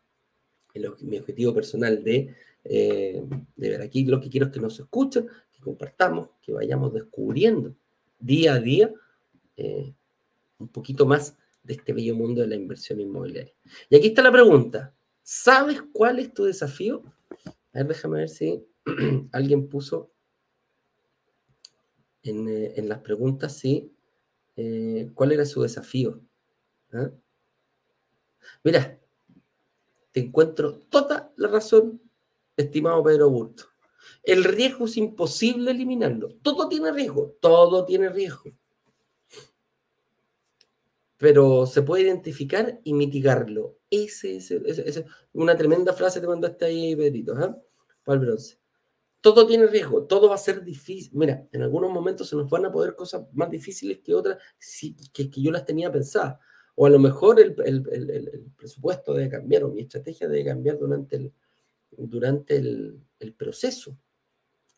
[1.02, 3.22] mi objetivo personal de, eh,
[3.56, 4.06] de ver aquí.
[4.06, 7.76] Lo que quiero es que nos escuchen, que compartamos, que vayamos descubriendo
[8.20, 8.94] día a día
[9.58, 9.92] eh,
[10.60, 13.54] un poquito más de este bello mundo de la inversión inmobiliaria.
[13.90, 14.94] Y aquí está la pregunta.
[15.24, 17.02] ¿Sabes cuál es tu desafío?
[17.74, 18.66] A ver, déjame ver si
[19.32, 20.12] alguien puso
[22.24, 23.92] en, eh, las preguntas, sí,
[25.16, 26.22] cuál era su desafío.
[26.92, 27.10] ¿Ah?
[28.64, 29.00] Mira,
[30.12, 32.02] te encuentro toda la razón,
[32.56, 33.64] estimado Pedro Burto.
[34.24, 36.30] El riesgo es imposible eliminarlo.
[36.42, 38.52] Todo tiene riesgo, todo tiene riesgo.
[41.24, 43.78] Pero se puede identificar y mitigarlo.
[43.90, 47.56] Ese es una tremenda frase te mandaste ahí, Pedrito, ¿eh?
[48.04, 48.60] para el bronce.
[49.22, 51.14] Todo tiene riesgo, todo va a ser difícil.
[51.14, 54.38] Mira, en algunos momentos se nos van a poder cosas más difíciles que otras
[55.14, 56.40] que, que yo las tenía pensadas.
[56.76, 57.56] O a lo mejor el,
[58.58, 61.34] presupuesto debe cambiar o mi estrategia debe cambiar durante el,
[61.92, 63.98] durante el, proceso.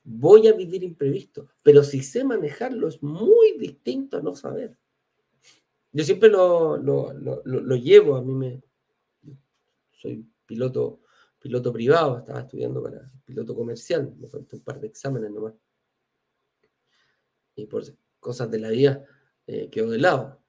[0.04, 4.78] Voy a vivir imprevisto, pero si sé manejarlo es muy distinto a no saber.
[5.96, 8.62] Yo siempre lo, lo, llevo, a mí me...
[9.92, 11.02] Soy piloto,
[11.40, 15.54] piloto privado, estaba estudiando para piloto comercial, me falta un par de exámenes nomás.
[17.56, 17.84] Y por
[18.20, 19.06] cosas de la vida
[19.48, 20.46] eh, quedó de lado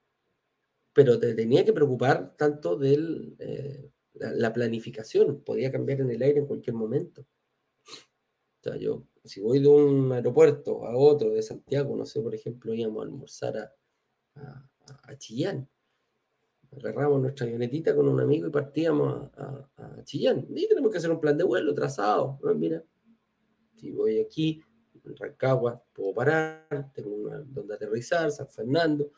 [0.97, 6.39] pero te tenía que preocupar tanto de eh, la, planificación, podía cambiar en el aire
[6.39, 7.21] en cualquier momento.
[7.21, 12.33] O sea, yo, si voy de un aeropuerto a otro, de Santiago, no sé, por
[12.33, 13.75] ejemplo, íbamos a almorzar
[14.37, 14.69] a,
[15.17, 15.67] Chillán.
[16.71, 20.45] Agarramos nuestra avionetita con un amigo y partíamos a, Chillán.
[20.49, 22.39] Y tenemos que hacer un plan de vuelo trazado.
[22.55, 22.83] Mira,
[23.75, 24.61] si voy aquí,
[25.05, 29.11] en Rancagua, puedo parar, tengo donde aterrizar, San Fernando,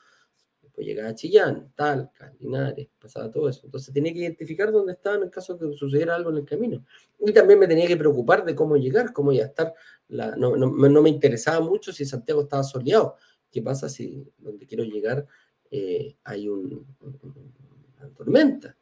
[0.79, 3.61] pues llegaba a Chillán, Talca, Linares, pasaba todo eso.
[3.65, 6.85] Entonces tenía que identificar dónde estaba en caso de que sucediera algo en el camino.
[7.19, 9.73] Y también me tenía que preocupar de cómo llegar, cómo ya estar.
[10.07, 13.15] La, no, me interesaba mucho si Santiago estaba soleado.
[13.51, 15.27] ¿Qué pasa si donde quiero llegar
[15.71, 18.75] eh, hay un, una tormenta?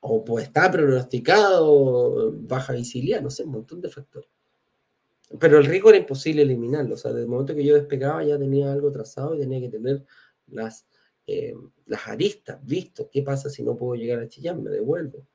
[0.00, 4.28] O pues está pronosticado baja visibilidad, no sé, un montón de factores.
[5.40, 6.94] Pero el riesgo era imposible eliminarlo.
[6.94, 9.70] O sea, desde el momento que yo despegaba ya tenía algo trazado y tenía que
[9.70, 10.04] tener
[10.48, 10.86] las
[11.26, 11.54] eh,
[11.86, 14.62] las aristas, visto, ¿qué pasa si no puedo llegar a Chillán?
[14.62, 15.26] Me devuelvo.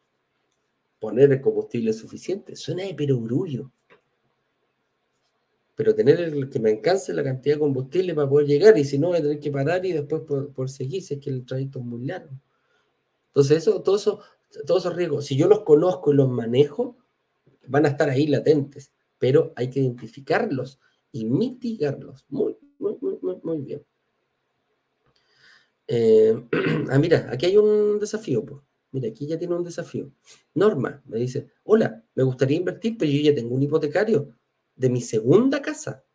[0.99, 3.71] Poner el combustible suficiente, suena de perogrullo.
[5.79, 8.99] Pero tener el que me alcance la cantidad de combustible para poder llegar, y si
[8.99, 11.79] no, voy a tener que parar y después por, seguir, si es que el trayecto
[11.79, 12.37] es muy largo.
[13.27, 14.19] Entonces, eso, todo eso,
[14.67, 16.97] todos esos riesgos, si yo los conozco y los manejo,
[17.65, 20.81] van a estar ahí latentes, pero hay que identificarlos
[21.13, 22.25] y mitigarlos.
[22.27, 23.81] Muy, muy, muy, muy bien.
[25.87, 26.43] Eh,
[26.89, 28.43] ah, mira, aquí hay un desafío.
[28.45, 28.61] Pues.
[28.91, 30.11] Mira, aquí ya tiene un desafío.
[30.55, 34.35] Norma me dice, hola, me gustaría invertir, pero yo ya tengo un hipotecario
[34.79, 36.05] de mi segunda casa.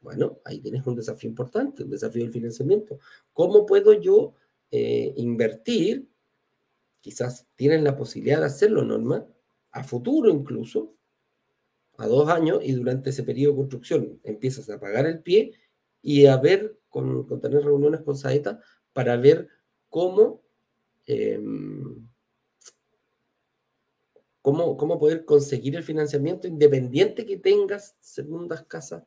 [0.00, 2.98] Bueno, ahí tienes un desafío importante, un desafío del financiamiento.
[3.34, 4.34] ¿Cómo puedo yo
[4.70, 6.08] eh, invertir?
[7.00, 9.26] Quizás tienen la posibilidad de hacerlo, Norma,
[9.72, 10.94] a futuro incluso,
[11.98, 15.52] a dos años, y durante ese periodo de construcción empiezas a pagar el pie
[16.00, 18.60] y a ver, con, tener reuniones con Saeta,
[18.94, 19.48] para ver
[19.90, 20.42] cómo,
[21.04, 21.87] em,
[24.48, 29.04] cómo, cómo poder conseguir el financiamiento independiente que tengas segundas casas,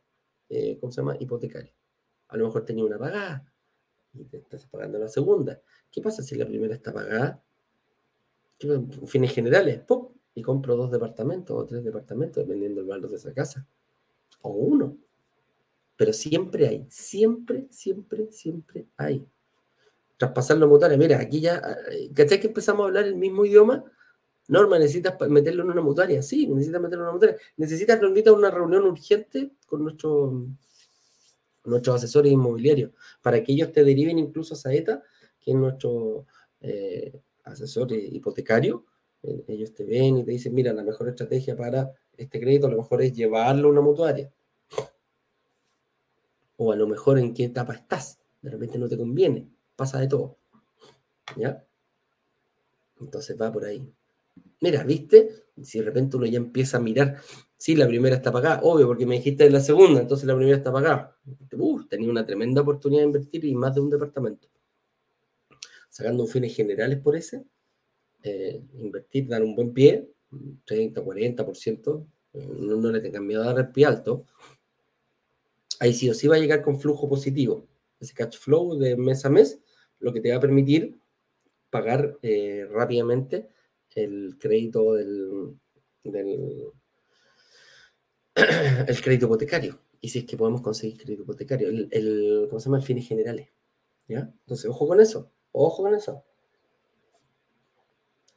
[0.49, 1.17] eh, ¿cómo se llama?
[1.19, 1.73] Hipotecarias.
[2.27, 3.51] A lo mejor tenía una pagada
[4.13, 5.60] y te estás pagando la segunda.
[5.89, 7.41] ¿Qué pasa si la primera está pagada?
[9.08, 10.10] Fines generales, ¡pum!
[10.36, 13.65] Y compro dos departamentos o tres departamentos, dependiendo del valor de esa casa.
[14.43, 14.95] O uno.
[15.97, 19.25] Pero siempre hay, siempre, siempre, siempre hay.
[20.17, 20.99] Traspasarlo a mutuaria.
[20.99, 21.60] Mira, aquí ya,
[21.91, 23.91] eh, ¿cachai que empezamos a hablar el mismo idioma?
[24.52, 26.22] Norma, necesitas meterlo en una mutuaria.
[26.22, 27.38] Sí, necesitas meterlo en una mutuaria.
[27.56, 30.46] Necesitas reunirte una reunión urgente con nuestro,
[31.64, 35.04] nuestros asesores inmobiliarios para que ellos te deriven incluso a Saeta,
[35.40, 36.26] que es nuestro
[36.60, 38.86] eh, asesor hipotecario.
[39.24, 42.72] Eh, ellos te ven y te dicen, mira, la mejor estrategia para este crédito a
[42.72, 44.34] lo mejor es llevarlo a una mutuaria.
[46.58, 48.20] O a lo mejor en qué etapa estás.
[48.42, 49.48] De repente no te conviene.
[49.78, 50.36] Pasa de todo.
[51.38, 51.66] ¿Ya?
[53.00, 53.90] Entonces va por ahí.
[54.62, 55.47] Mira, ¿viste?
[55.62, 57.17] Si de repente uno ya empieza a mirar,
[57.58, 60.71] sí, la primera está pagada, obvio, porque me dijiste la segunda, entonces la primera está
[60.71, 61.17] pagada.
[61.54, 64.47] Uh, tenía una tremenda oportunidad de invertir y más de un departamento.
[65.89, 67.43] Sacando fines generales por ese,
[68.21, 70.12] eh, invertir, dar un buen pie,
[70.65, 74.28] 30, 40%, eh, no, no le tengan miedo a dar el pie alto.
[75.80, 77.67] Ahí sí o sí va a llegar con flujo positivo.
[78.00, 79.60] Ese cash flow de mes a mes,
[80.00, 81.00] lo que te va a permitir
[81.71, 83.50] pagar eh, rápidamente
[83.95, 85.58] el crédito del,
[88.36, 89.80] el crédito hipotecario.
[89.99, 92.77] Y si es que podemos conseguir crédito hipotecario, el, ¿cómo se llama?
[92.77, 93.49] El fines generales.
[94.08, 94.34] ¿Ya?
[94.41, 96.23] Entonces, ojo con eso, ojo con eso.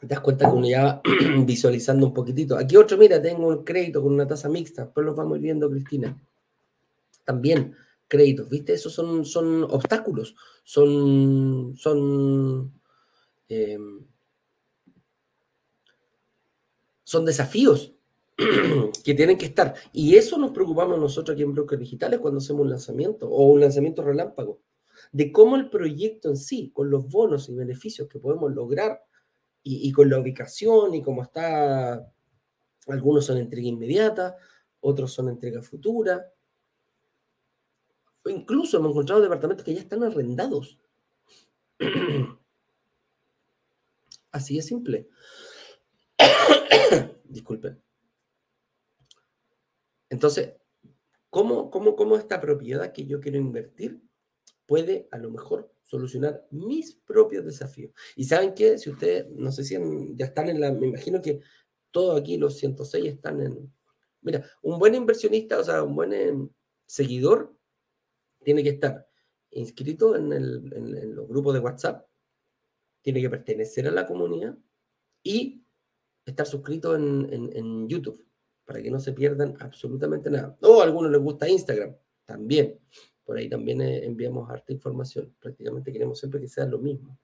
[0.00, 1.00] Te das cuenta que uno ya
[1.46, 2.56] visualizando un poquitito.
[2.56, 6.20] Aquí otro, mira, tengo un crédito con una tasa mixta, pues lo vamos viendo, Cristina.
[7.24, 7.74] También
[8.06, 8.74] créditos, ¿viste?
[8.74, 12.72] Esos son, son obstáculos, son, son
[13.48, 13.78] eh,
[17.14, 17.94] son desafíos
[19.04, 19.74] que tienen que estar.
[19.92, 23.60] Y eso nos preocupamos nosotros aquí en Brokers Digitales cuando hacemos un lanzamiento o un
[23.60, 24.60] lanzamiento relámpago.
[25.12, 29.00] De cómo el proyecto en sí, con los bonos y beneficios que podemos lograr
[29.62, 32.12] y, con la ubicación y cómo está,
[32.88, 34.36] algunos son entrega inmediata,
[34.80, 36.26] otros son entrega futura.
[38.24, 40.80] O incluso hemos encontrado departamentos que ya están arrendados.
[44.32, 45.08] Así de simple.
[47.24, 47.82] Disculpen.
[50.10, 50.54] Entonces,
[51.30, 54.00] ¿cómo, cómo, ¿cómo esta propiedad que yo quiero invertir
[54.66, 57.92] puede a lo mejor solucionar mis propios desafíos?
[58.16, 59.76] Y saben qué, si ustedes, no sé si
[60.14, 61.40] ya están en la, me imagino que
[61.90, 63.72] todos aquí los 106 están en...
[64.20, 66.48] Mira, un buen inversionista, o sea, un buen em,
[66.86, 67.56] seguidor,
[68.42, 69.06] tiene que estar
[69.50, 72.06] inscrito en, en los grupos de WhatsApp,
[73.02, 74.56] tiene que pertenecer a la comunidad
[75.22, 75.63] y
[76.24, 78.24] estar suscrito en, YouTube
[78.64, 80.56] para que no se pierdan absolutamente nada.
[80.62, 82.78] O a algunos les gusta Instagram, también.
[83.24, 85.34] Por ahí también eh, enviamos harta información.
[85.38, 87.18] Prácticamente queremos siempre que sea lo mismo.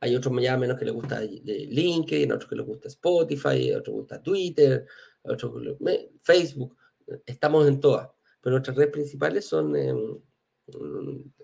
[0.00, 3.90] Hay otros ya menos que les gusta LinkedIn, otros que les gusta Spotify, otros que
[3.90, 4.86] les gusta Twitter,
[5.22, 5.76] otros
[6.22, 6.76] Facebook.
[7.26, 8.08] Estamos en todas.
[8.40, 10.18] Pero nuestras redes principales son em,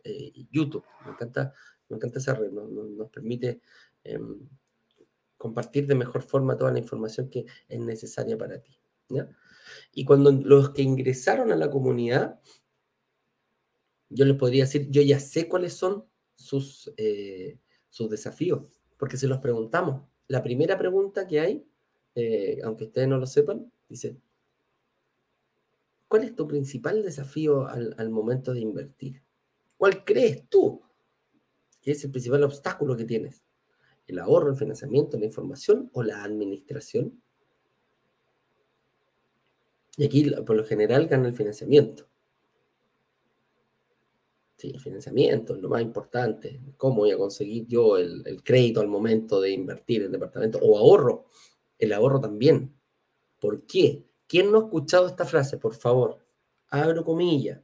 [0.04, 0.84] eh, YouTube.
[1.04, 1.52] Me encanta,
[1.88, 2.52] me encanta esa red.
[2.52, 3.60] Nos, permite
[4.04, 4.48] em,
[5.44, 8.78] compartir de mejor forma toda la información que es necesaria para ti.
[9.92, 12.40] Y cuando los que ingresaron a la comunidad,
[14.08, 17.58] yo les podría decir, yo ya sé cuáles son sus, eh,
[17.90, 18.62] sus desafíos,
[18.96, 20.08] porque se los preguntamos.
[20.28, 21.68] La primera pregunta que hay,
[22.14, 24.16] eh, aunque ustedes no lo sepan, dice,
[26.08, 29.22] ¿cuál es tu principal desafío al, al momento de invertir?
[29.76, 30.80] ¿Cuál crees tú
[31.82, 33.43] que es el principal obstáculo que tienes?
[34.06, 37.22] El ahorro, el financiamiento, la información o la administración.
[39.96, 42.08] Y aquí, por lo general, gana el financiamiento.
[44.56, 46.60] Sí, el financiamiento es lo más importante.
[46.76, 50.58] ¿Cómo voy a conseguir yo el, crédito al momento de invertir en el departamento?
[50.62, 51.26] O ahorro.
[51.78, 52.74] El ahorro también.
[53.40, 54.04] ¿Por qué?
[54.26, 55.58] ¿Quién no ha escuchado esta frase?
[55.58, 56.18] Por favor,
[56.68, 57.60] abro comillas.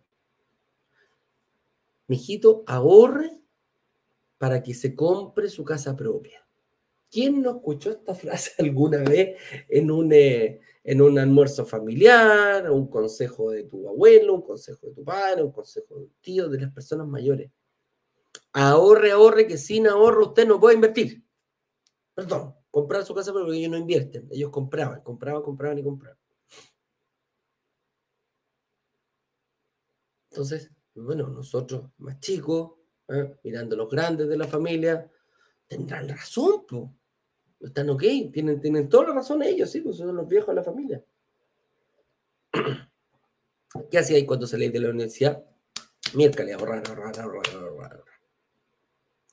[2.06, 3.40] Mijito, ahorre
[4.40, 6.42] para que se compre su casa propia.
[7.10, 9.38] ¿Quién no escuchó esta frase alguna vez
[9.68, 14.94] en un, eh, en un almuerzo familiar, un consejo de tu abuelo, un consejo de
[14.94, 17.50] tu padre, un consejo de tu tío, de las personas mayores?
[18.54, 21.22] Ahorre, ahorre, que sin ahorro usted no puede invertir.
[22.14, 24.26] Perdón, comprar su casa porque ellos no invierten.
[24.30, 26.18] Ellos compraban, compraban, compraban y compraban.
[30.30, 32.79] Entonces, bueno, nosotros más chicos,
[33.10, 33.36] ¿eh?
[33.44, 35.10] mirando los grandes de la familia,
[35.66, 36.64] tendrán razón,
[37.60, 38.02] Están ok,
[38.32, 41.04] tienen, tienen toda la razón ellos, sí, pues son los viejos de la familia.
[43.90, 45.44] ¿Qué hacía ahí cuando salí de la universidad?
[46.14, 48.04] Miércoles, ahorrar, ahorrar, ahorrar, ahorrar.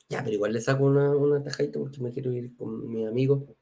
[0.08, 3.56] Ya, pero igual le saco una, una tajadita porque me quiero ir con mi amigo,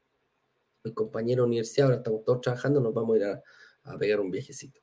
[0.83, 3.43] mi compañero de universidad, ahora estamos todos trabajando, nos vamos a ir a,
[3.97, 4.81] pegar un viajecito.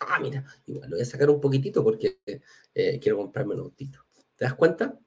[0.00, 2.20] Ah, mira, igual lo voy a sacar un poquitito porque
[2.74, 4.04] eh, quiero comprarme un autito.
[4.42, 4.98] ¿Te das cuenta?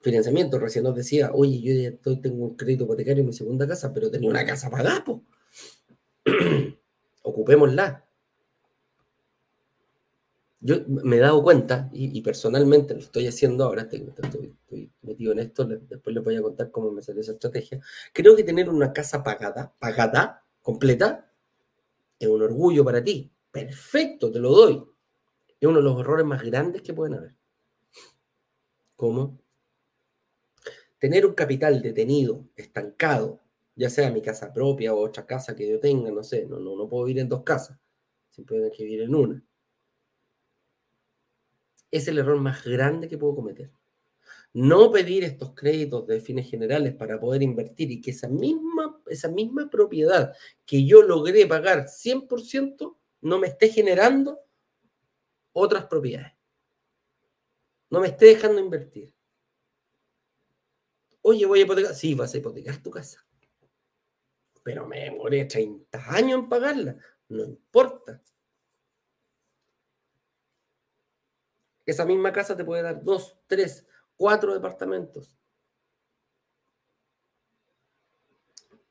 [0.00, 3.92] Financiamiento, recién nos decía, oye, yo ya tengo un crédito hipotecario en mi segunda casa,
[3.92, 5.04] pero tenía una casa pagada.
[7.22, 8.02] Ocupémosla.
[10.60, 15.40] Yo me he dado cuenta, y, personalmente lo estoy haciendo ahora, estoy, estoy, metido en
[15.40, 17.78] esto, después les voy a contar cómo me salió esa estrategia.
[18.14, 21.30] Creo que tener una casa pagada, pagada, completa,
[22.18, 23.30] es un orgullo para ti.
[23.50, 24.82] Perfecto, te lo doy.
[25.60, 27.36] Es uno de los errores más grandes que pueden haber.
[28.96, 29.38] ¿Cómo?
[30.98, 33.40] Tener un capital detenido, estancado,
[33.74, 36.76] ya sea mi casa propia o otra casa que yo tenga, no sé, no, no,
[36.76, 37.78] no puedo vivir en dos casas,
[38.30, 39.44] siempre tengo que vivir en una
[41.90, 43.70] es el error más grande que puedo cometer.
[44.52, 49.28] No pedir estos créditos de fines generales para poder invertir y que esa misma, esa
[49.28, 50.34] misma propiedad
[50.64, 54.40] que yo logré pagar 100% no me esté generando
[55.52, 56.35] otras propiedades.
[57.90, 59.14] No me esté dejando invertir.
[61.22, 61.94] Oye, voy a hipotecar.
[61.94, 63.26] Sí, vas a hipotecar tu casa.
[64.62, 66.96] Pero me demoré 30 años en pagarla.
[67.28, 68.22] No importa.
[71.84, 75.32] Esa misma casa te puede dar dos, tres, cuatro departamentos.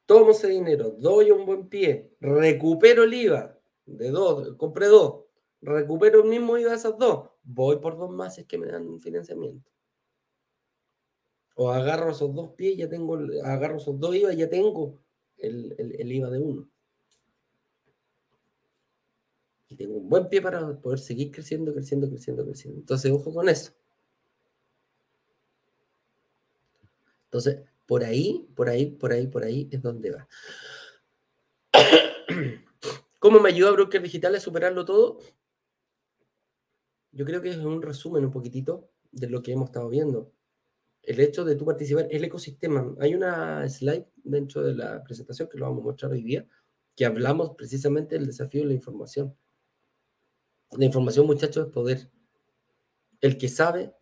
[0.05, 5.25] Tomo ese dinero, doy un buen pie, recupero el IVA de dos, compré dos,
[5.61, 8.99] recupero el mismo IVA de esas dos, voy por dos más es que me dan
[8.99, 9.69] financiamiento.
[11.55, 14.99] O agarro esos dos pies, ya tengo, agarro esos dos IVA, ya tengo
[15.37, 16.67] el IVA de uno
[19.69, 22.79] y tengo un buen pie para poder seguir creciendo, creciendo, creciendo, creciendo.
[22.79, 23.71] Entonces, ojo con eso.
[27.25, 30.27] Entonces, por ahí, por ahí, por ahí, por ahí es donde va.
[33.19, 35.19] ¿Cómo me ayuda Broker Digital a superarlo todo?
[37.15, 40.33] Yo creo que es un resumen un poquitito de lo que hemos estado viendo.
[41.01, 42.93] El hecho de tú participar, el ecosistema.
[42.99, 46.45] Hay una slide dentro de la presentación que lo vamos a mostrar hoy día,
[46.93, 49.33] que hablamos precisamente del desafío de la información.
[50.77, 52.11] La información, muchachos, es poder.
[53.21, 53.93] El que sabe.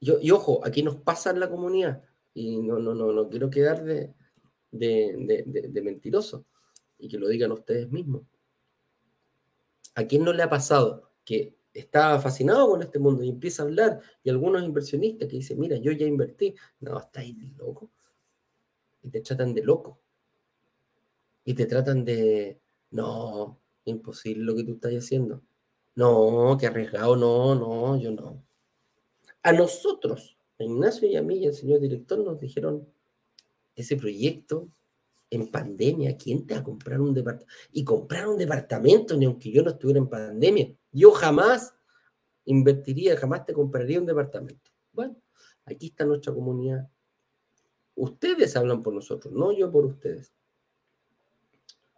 [0.00, 2.02] Yo, y ojo, aquí nos pasa en la comunidad.
[2.32, 4.14] Y no, no, no, no quiero quedar de,
[4.70, 6.46] de, mentiroso.
[6.96, 8.22] Y que lo digan ustedes mismos.
[9.94, 13.66] ¿A quién no le ha pasado que está fascinado con este mundo y empieza a
[13.66, 14.00] hablar?
[14.22, 16.54] Y algunos inversionistas que dicen, mira, yo ya invertí.
[16.80, 17.90] No, estáis loco.
[19.02, 19.98] Y te tratan de loco.
[21.44, 25.42] Y te tratan de, no, Imposible lo que tú estás haciendo.
[25.94, 28.42] No, que arriesgado, no, no, yo no.
[29.42, 32.86] A nosotros, a Ignacio y a mí y al señor director nos dijeron,
[33.74, 34.68] ese proyecto
[35.32, 37.54] en pandemia, ¿quién te va a comprar un departamento?
[37.72, 40.76] Y comprar un departamento, ni aunque yo no estuviera en pandemia.
[40.92, 41.74] Yo jamás
[42.44, 44.70] invertiría, jamás te compraría un departamento.
[44.92, 45.16] Bueno,
[45.64, 46.86] aquí está nuestra comunidad.
[47.94, 50.34] Ustedes hablan por nosotros, no yo por ustedes.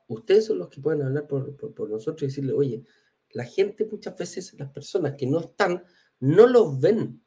[0.07, 2.85] Ustedes son los que pueden hablar por, nosotros y decirle, oye,
[3.31, 5.83] la gente muchas veces, las personas que no están,
[6.21, 7.21] no los ven.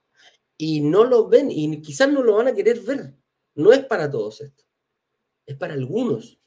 [0.55, 3.14] Y no lo ven y quizás no lo van a querer ver.
[3.55, 4.66] No es para todos esto.
[5.48, 6.39] Es para algunos.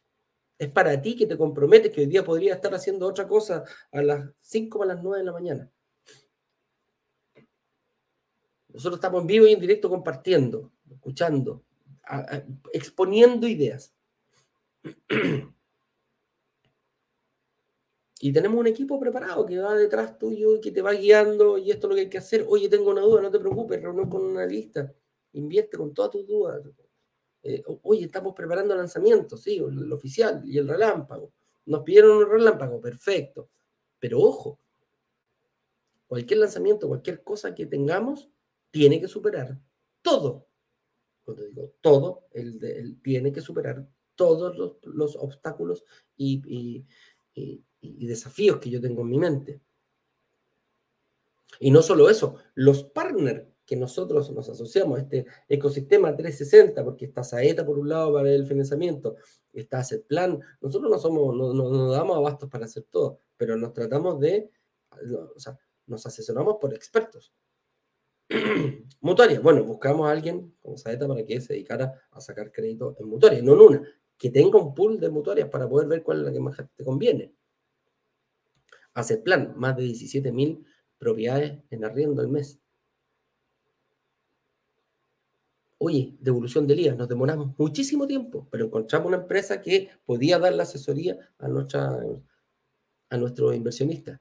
[0.59, 4.03] Es para ti que te comprometes que hoy día podría estar haciendo otra cosa a
[4.03, 5.71] las 5 o a las 9 de la mañana.
[8.69, 11.65] Nosotros estamos en vivo y en directo compartiendo, escuchando,
[12.73, 13.93] exponiendo ideas.
[18.23, 21.71] Y tenemos un equipo preparado que va detrás tuyo y que te va guiando y
[21.71, 22.45] esto es lo que hay que hacer.
[22.47, 24.93] Oye, tengo una duda, no te preocupes, reunión con una lista.
[25.33, 26.61] Invierte con todas tus dudas.
[27.43, 31.33] Eh, oye, estamos preparando el lanzamiento, sí, el, oficial y el relámpago.
[31.67, 33.51] Nos pidieron un relámpago, perfecto.
[33.99, 34.59] Pero ojo,
[36.07, 38.31] cualquier lanzamiento, cualquier cosa que tengamos,
[38.71, 39.59] tiene que superar
[40.03, 40.47] todo.
[41.25, 45.85] Cuando digo todo, él, tiene que superar todos los, obstáculos
[46.17, 46.85] y
[47.81, 49.61] desafíos que yo tengo en mi mente.
[51.59, 57.05] Y no solo eso, los partners que nosotros nos asociamos a este ecosistema 360, porque
[57.05, 59.15] está Saeta por un lado para el financiamiento,
[59.53, 64.19] está plan nosotros no somos, no, no, damos abastos para hacer todo, pero nos tratamos
[64.19, 64.51] de,
[65.37, 65.57] o sea,
[65.87, 67.33] nos asesoramos por expertos.
[69.01, 69.41] mutuarias.
[69.41, 73.45] Bueno, buscamos a alguien como Saeta para que se dedicara a sacar crédito en mutuarias,
[73.45, 73.83] no en una,
[74.19, 76.83] que tenga un pool de mutuarias para poder ver cuál es la que más te
[76.83, 77.33] conviene.
[78.95, 80.67] Hacer plan, más de 17.000
[80.99, 82.61] propiedades en arriendo al mes.
[85.83, 90.53] Oye, devolución del IVA, nos demoramos muchísimo tiempo, pero encontramos una empresa que podía dar
[90.53, 91.99] la asesoría a, nuestra,
[93.09, 94.21] a nuestros inversionistas.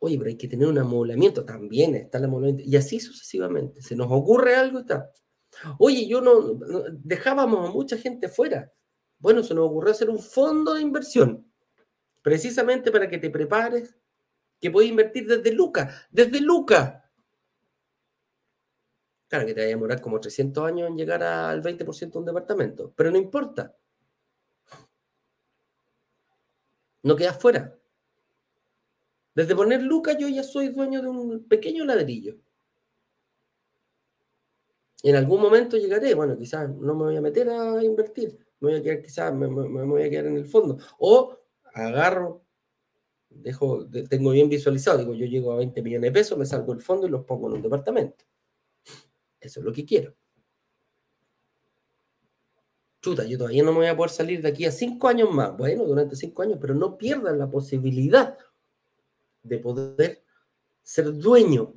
[0.00, 3.80] Oye, pero hay que tener un amoblamiento, también está el amoblamiento, y así sucesivamente.
[3.80, 5.12] Se nos ocurre algo, está.
[5.78, 6.58] Oye, yo no,
[6.94, 8.72] dejábamos a mucha gente fuera.
[9.20, 11.46] Bueno, se nos ocurrió hacer un fondo de inversión,
[12.22, 13.96] precisamente para que te prepares,
[14.60, 16.99] que puedes invertir desde Luca, desde Luca.
[19.30, 22.24] Claro que te va a demorar como 300 años en llegar al 20% de un
[22.24, 23.76] departamento, pero no importa.
[27.04, 27.78] No quedas fuera.
[29.32, 32.38] Desde poner Luca yo ya soy dueño de un pequeño ladrillo.
[35.04, 38.80] En algún momento llegaré, bueno, quizás no me voy a meter a invertir, me voy
[38.80, 40.76] a quedar, quizás me, voy a quedar en el fondo.
[40.98, 41.38] O
[41.72, 42.42] agarro,
[43.28, 46.82] dejo, tengo bien visualizado, digo, yo llego a 20 millones de pesos, me salgo del
[46.82, 48.24] fondo y los pongo en un departamento.
[49.40, 50.14] Eso es lo que quiero.
[53.00, 55.56] Chuta, yo todavía no me voy a poder salir de aquí a cinco años más.
[55.56, 58.36] Bueno, durante cinco años, pero no pierdan la posibilidad
[59.42, 60.22] de poder
[60.82, 61.74] ser dueño,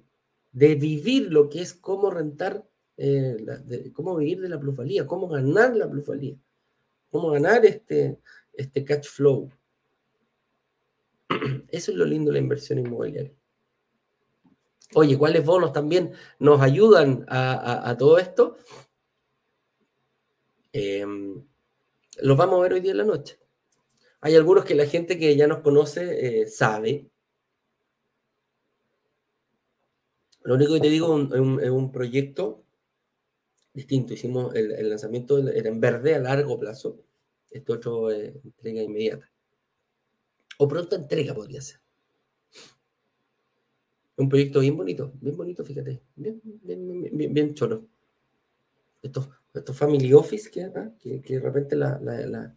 [0.51, 3.37] de vivir lo que es cómo rentar, eh,
[3.93, 6.35] cómo vivir de la plusvalía, cómo ganar la plusvalía,
[7.09, 8.19] cómo ganar este,
[8.51, 9.49] este cash flow.
[11.69, 13.33] Eso es lo lindo de la inversión inmobiliaria.
[14.95, 18.57] Oye, ¿cuáles bonos también nos ayudan a, todo esto?
[20.71, 21.45] Em,
[22.21, 23.39] los vamos a ver hoy día en la noche.
[24.21, 27.09] Hay algunos que la gente que ya nos conoce eh, sabe.
[30.43, 32.63] Lo único que te digo es un, proyecto
[33.73, 34.13] distinto.
[34.13, 36.99] Hicimos el, lanzamiento en verde a largo plazo.
[37.49, 39.31] Esto otro es entrega inmediata.
[40.57, 41.82] O pronto entrega podría ser.
[44.17, 46.01] Un proyecto bien bonito, bien bonito, fíjate.
[46.15, 47.87] Bien, bien, bien, cholo.
[49.01, 52.55] Estos, estos family office que, que, que, de repente la, la,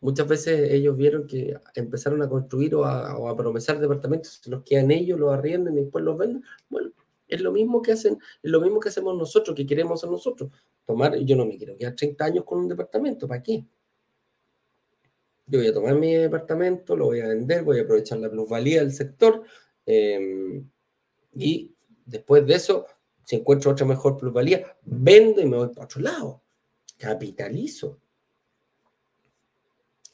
[0.00, 4.62] muchas veces ellos vieron que empezaron a construir o a, o a promesar departamentos, los
[4.62, 6.44] quedan ellos, los arriendan y después los venden.
[6.68, 6.90] Bueno,
[7.26, 10.50] es lo mismo que hacen, es lo mismo que hacemos nosotros, que queremos hacer nosotros.
[10.84, 13.64] Tomar, yo no me quiero quedar 30 años con un departamento, ¿para qué?
[15.46, 18.80] Yo voy a tomar mi departamento, lo voy a vender, voy a aprovechar la plusvalía
[18.80, 19.42] del sector.
[19.86, 20.62] Eh,
[21.38, 21.72] y
[22.04, 22.86] después de eso,
[23.22, 26.42] si encuentro otra mejor plusvalía, vendo y me voy para otro lado.
[26.96, 28.00] Capitalizo.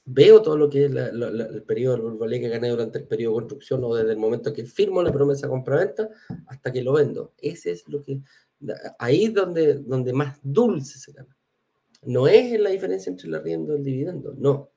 [0.05, 3.41] Veo todo lo que es el periodo de plusvalía que gané durante el periodo de
[3.41, 6.11] construcción o desde el momento que firmo la promesa de compra-venta
[6.47, 7.33] hasta que lo vendo.
[7.39, 8.21] Ese es lo que.
[8.99, 11.35] Ahí es donde, donde más dulce se gana.
[12.03, 14.71] No es la diferencia entre el arriendo y el dividendo, no.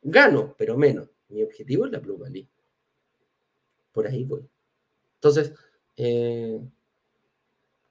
[0.00, 1.10] Gano, pero menos.
[1.28, 2.48] Mi objetivo es la plusvalía.
[3.92, 4.48] Por ahí voy.
[5.16, 5.52] Entonces,
[5.96, 6.60] eh,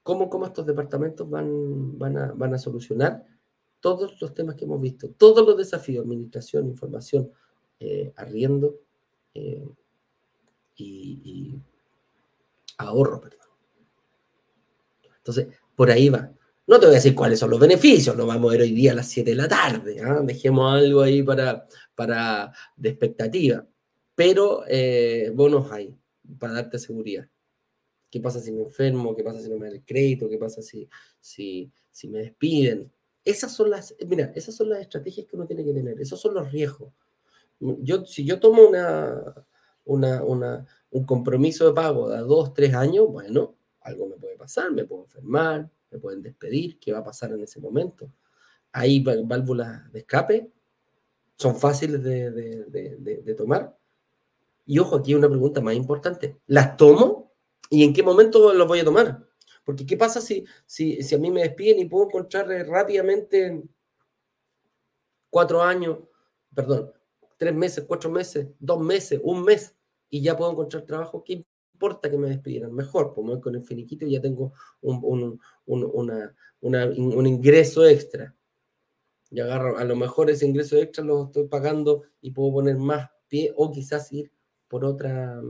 [0.02, 3.24] ¿cómo, ¿cómo, estos departamentos van, van, a, solucionar
[3.80, 5.10] todos los temas que hemos visto?
[5.10, 7.30] Todos los desafíos, administración, información,
[7.80, 8.78] eh, arriendo
[9.34, 9.66] eh,
[10.76, 11.54] y,
[12.78, 13.40] ahorro, perdón.
[15.18, 16.30] Entonces, por ahí va.
[16.68, 18.92] No te voy a decir cuáles son los beneficios, lo vamos a ver hoy día
[18.92, 20.00] a las 7 de la tarde.
[20.00, 20.20] ¿ah?
[20.22, 23.66] Dejemos algo ahí para, para de expectativa.
[24.14, 24.64] Pero
[25.34, 25.96] bonos hay
[26.38, 27.28] para darte seguridad.
[28.10, 29.14] ¿Qué pasa si me enfermo?
[29.14, 30.28] ¿Qué pasa si no me dan el crédito?
[30.28, 30.88] ¿Qué pasa si,
[31.20, 32.90] si, si me despiden?
[33.24, 36.34] Esas son las, mira, esas son las estrategias que uno tiene que tener, esos son
[36.34, 36.92] los riesgos.
[37.58, 39.34] Yo, si yo tomo una,
[39.84, 44.70] una, una, un compromiso de pago de dos, tres años, bueno, algo me puede pasar,
[44.70, 48.12] me puedo enfermar, me pueden despedir, ¿qué va a pasar en ese momento?
[48.72, 50.50] Hay válvulas de escape,
[51.36, 53.76] son fáciles de, de, de tomar,
[54.66, 56.40] y ojo, aquí hay una pregunta más importante.
[56.48, 57.15] ¿Las tomo?
[57.70, 59.26] ¿Y en qué momento las voy a tomar?
[59.64, 63.62] Porque ¿qué pasa si, si, si a mí me despiden y puedo encontrar rápidamente
[65.28, 65.98] cuatro años,
[66.54, 66.92] perdón,
[67.36, 69.74] tres meses, cuatro meses, dos meses, un mes,
[70.08, 71.24] y ya puedo encontrar trabajo?
[71.24, 71.44] ¿Qué
[71.74, 72.72] importa que me despidieran?
[72.72, 78.34] Mejor, pues voy con el finiquito y ya tengo un, un ingreso extra.
[79.30, 83.10] Y agarro, a lo mejor ese ingreso extra lo estoy pagando y puedo poner más
[83.28, 84.32] pie o quizás ir
[84.68, 85.42] por otra,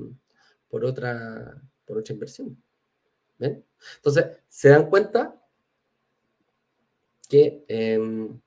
[0.68, 2.62] por otra, por otra inversión.
[3.38, 3.64] ¿Ven?
[3.96, 5.40] Entonces, se dan cuenta
[7.28, 8.40] que em,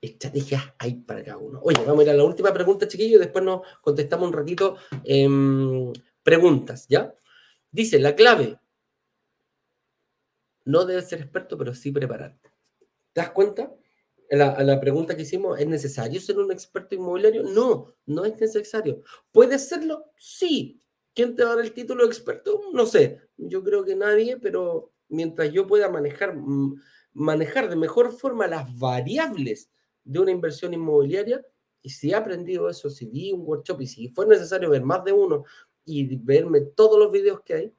[0.00, 1.60] estrategias hay para cada uno.
[1.62, 4.76] Oye, vamos a ir a la última pregunta, chiquillos, y después nos contestamos un ratito
[6.22, 7.14] preguntas, ¿ya?
[7.70, 8.58] Dice, la clave
[10.64, 12.50] No debes ser experto, pero sí prepararte.
[13.12, 13.74] ¿Te das cuenta?
[14.30, 17.42] La, la pregunta que hicimos, ¿es necesario ser un experto inmobiliario?
[17.42, 19.02] No, no es necesario.
[19.32, 20.12] ¿Puedes serlo?
[20.16, 20.82] Sí.
[21.18, 22.60] ¿Quién te va a dar el título de experto?
[22.72, 23.20] No sé.
[23.36, 26.80] Yo creo que nadie, pero mientras yo pueda manejar, mm,
[27.14, 29.68] manejar de mejor forma las variables
[30.04, 31.44] de una inversión inmobiliaria,
[31.82, 35.02] y si he aprendido eso, si vi un workshop y si fue necesario ver más
[35.02, 35.42] de uno
[35.84, 37.74] y verme todos los videos que hay,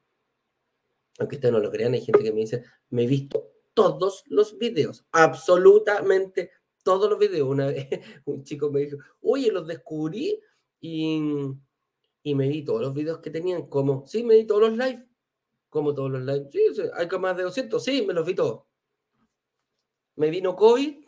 [1.17, 4.57] aunque ustedes no lo crean, hay gente que me dice, me he visto todos los
[4.57, 6.51] videos, absolutamente
[6.83, 7.47] todos los videos.
[7.47, 7.87] Una vez
[8.25, 10.41] un chico me dijo, oye, los descubrí
[10.81, 11.21] y,
[12.23, 15.07] y me vi todos los videos que tenían, como, sí, me vi todos los live,
[15.69, 16.59] como todos los live, sí,
[16.93, 18.63] hay más de 200, sí, me los vi todos.
[20.15, 21.05] Me vino COVID,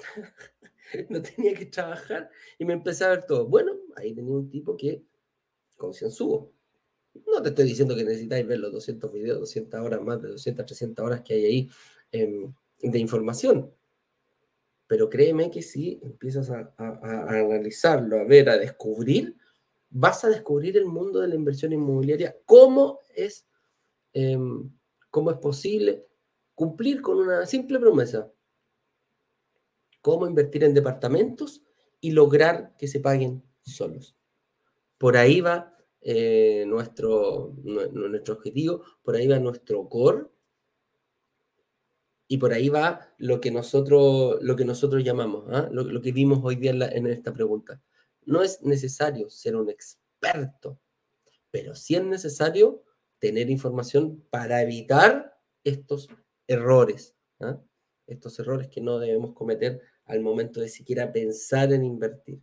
[1.10, 3.48] no tenía que trabajar y me empecé a ver todo.
[3.48, 5.04] Bueno, ahí tenía un tipo que
[5.78, 6.54] concienzudo.
[7.28, 10.66] No te estoy diciendo que necesitáis ver los 200 videos, 200 horas, más de 200,
[10.66, 11.70] 300 horas que hay ahí
[12.12, 13.74] em, de información.
[14.88, 19.36] Pero créeme que si empiezas a, analizarlo, a ver, a descubrir,
[19.92, 23.46] vas a descubrir el mundo de la inversión inmobiliaria, cómo es,
[24.14, 24.72] em,
[25.10, 26.08] cómo es posible
[26.56, 28.32] cumplir con una simple promesa.
[30.02, 31.62] Cómo invertir en departamentos
[32.00, 34.16] y lograr que se paguen solos.
[34.98, 40.26] Por ahí va eh, nuestro, nuestro objetivo, por ahí va nuestro core
[42.28, 45.68] y por ahí va lo que nosotros, lo que nosotros llamamos, ¿ah?
[45.72, 47.82] lo, que vimos hoy día en, esta pregunta.
[48.32, 50.80] No es necesario ser un experto,
[51.52, 52.82] pero sí es necesario
[53.20, 56.08] tener información para evitar estos
[56.48, 57.62] errores, ¿ah?
[58.08, 62.42] estos errores que no debemos cometer al momento de siquiera pensar en invertir.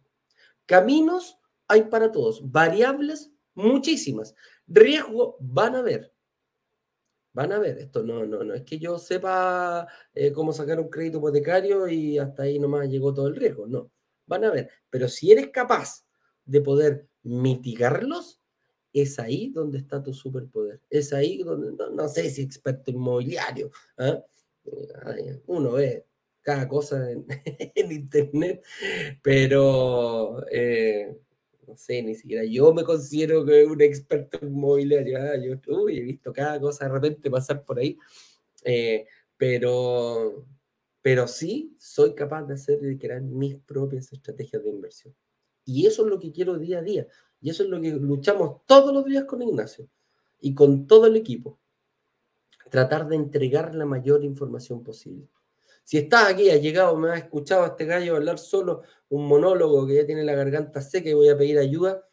[0.66, 4.34] Caminos hay para todos, variables muchísimas.
[4.66, 6.12] Riesgo van a ver.
[7.32, 10.90] Van a ver, esto no, no, no es que yo sepa eh, cómo sacar un
[10.90, 13.90] crédito hipotecario y hasta ahí nomás llegó todo el riesgo, no,
[14.28, 16.04] van a ver, pero si eres capaz
[16.44, 18.40] de poder mitigarlos,
[18.92, 24.22] es ahí donde está tu superpoder, es ahí donde, no, sé si experto inmobiliario, ¿ah?
[25.46, 26.04] uno ve
[26.42, 27.10] cada cosa
[27.74, 28.64] en, internet,
[29.22, 31.14] pero eh,
[31.66, 35.18] no sé, ni siquiera yo me considero que un experto inmobiliario.
[35.18, 35.36] ¿ah?
[35.36, 37.98] Yo he visto cada cosa de repente pasar por ahí,
[38.64, 39.06] eh,
[39.36, 40.46] pero,
[41.08, 45.16] pero sí soy capaz de hacer y crear mis propias estrategias de inversión.
[45.64, 47.06] Y eso es lo que quiero día a día.
[47.40, 49.88] Y eso es lo que luchamos todos los días con Ignacio
[50.38, 51.58] y con todo el equipo.
[52.70, 55.30] Tratar de entregar la mayor información posible.
[55.82, 59.86] Si estás aquí, has llegado, me has escuchado a este gallo hablar solo, un monólogo
[59.86, 62.06] que ya tiene la garganta seca y voy a pedir ayuda.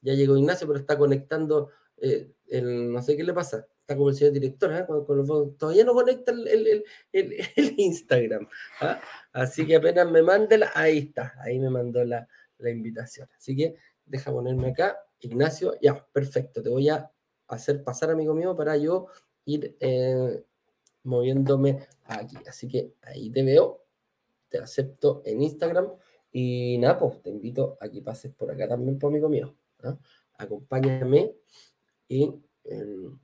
[0.00, 4.08] Ya llegó Ignacio, pero está conectando, eh, el, no sé qué le pasa, está como
[4.08, 4.86] el señor director, ¿eh?
[5.58, 6.32] todavía no conecta
[7.12, 8.48] el, Instagram.
[8.80, 9.00] ¿ah?
[9.32, 12.26] Así que apenas me mande la, ahí está, ahí me mandó la,
[12.64, 13.28] invitación.
[13.36, 13.74] Así que
[14.06, 17.10] deja ponerme acá, Ignacio, ya, perfecto, te voy a
[17.48, 19.08] hacer pasar, amigo mío, para yo
[19.44, 20.44] ir eh,
[21.02, 22.36] moviéndome aquí.
[22.46, 23.84] Así que ahí te veo,
[24.48, 25.88] te acepto en Instagram
[26.30, 29.56] y nada, pues te invito a que pases por acá también, por amigo mío.
[30.38, 31.34] Acompáñame
[32.06, 32.32] y
[32.62, 33.18] em,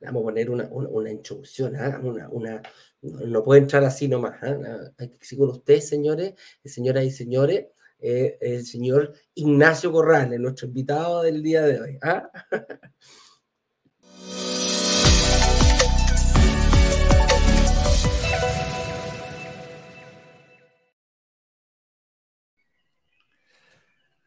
[0.00, 2.00] vamos a poner una, una, introducción, ¿ah?
[2.02, 2.62] una, una,
[3.02, 4.42] no, puede entrar así nomás.
[4.42, 4.92] ¿ah?
[4.98, 6.34] Hay que seguir con ustedes, señores,
[6.64, 7.66] señoras y señores,
[7.98, 11.98] eh, el señor Ignacio Corrales, nuestro invitado del día de hoy.
[12.02, 12.30] ¿ah?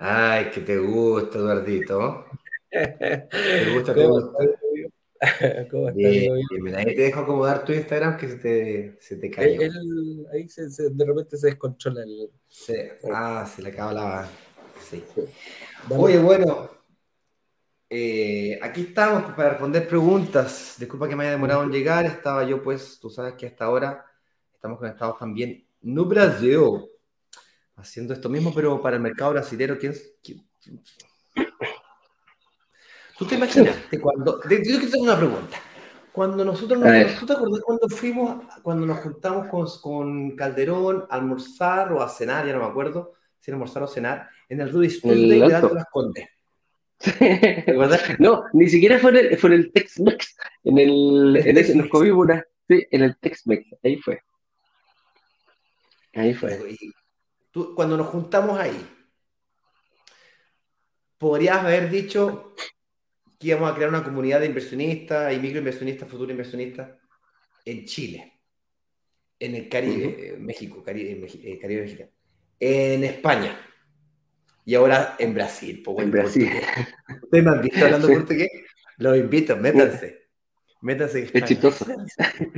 [0.02, 2.26] Ay, que te gusta, Eduardito.
[2.72, 3.94] ¿Te gusta?
[3.94, 4.38] ¿Te gusta?
[5.72, 5.96] ¿Cómo estás?
[5.96, 9.60] Bien, bien, ahí te dejo acomodar tu Instagram que se te, se te cayó.
[10.32, 12.30] ahí se, se, de repente se descontrola el.
[12.48, 12.76] Sí.
[13.12, 14.30] Ah, se le acaba la.
[14.90, 15.04] Sí.
[15.90, 16.70] Oye, bueno.
[17.92, 20.76] Eh, aquí estamos pues, para responder preguntas.
[20.78, 22.06] Disculpa que me haya demorado en llegar.
[22.06, 24.06] Estaba yo, pues, tú sabes que hasta ahora
[24.54, 26.60] estamos conectados también no Brasil
[27.76, 29.94] haciendo esto mismo, pero para el mercado brasileño, ¿quién,
[33.20, 34.42] tú te imaginaste cuando...
[34.50, 35.58] Yo quiero hacer una pregunta.
[36.12, 41.16] Cuando nosotros nos, ¿Tú te acuerdas cuando fuimos, cuando nos juntamos con, con, Calderón a
[41.16, 44.72] almorzar o a cenar, ya no me acuerdo, si era almorzar o cenar, en el
[44.72, 46.28] Rudy Tuesday de Las Condes?
[48.20, 50.36] no, ni siquiera fue en el, fue en el Tex-Mex.
[50.64, 54.22] En el, en ese, nos comimos una, sí, en el Tex-Mex, ahí fue.
[56.16, 56.58] Ahí fue
[57.76, 58.88] cuando nos juntamos ahí,
[61.18, 62.54] podrías haber dicho
[63.40, 66.90] que íbamos a crear una comunidad de inversionistas y microinversionistas, futuros inversionistas.
[67.66, 68.42] en Chile,
[69.40, 72.10] en el Caribe, México, Caribe, eh, Caribe mexicano,
[72.60, 73.58] en España
[74.66, 75.84] y ahora en Brasil.
[75.98, 76.50] en Brasil.
[77.24, 78.50] ¿Ustedes me han visto hablando portugués?
[78.98, 80.28] Los invito, métanse.
[80.82, 81.30] Métanse.
[81.34, 81.86] Es chistoso.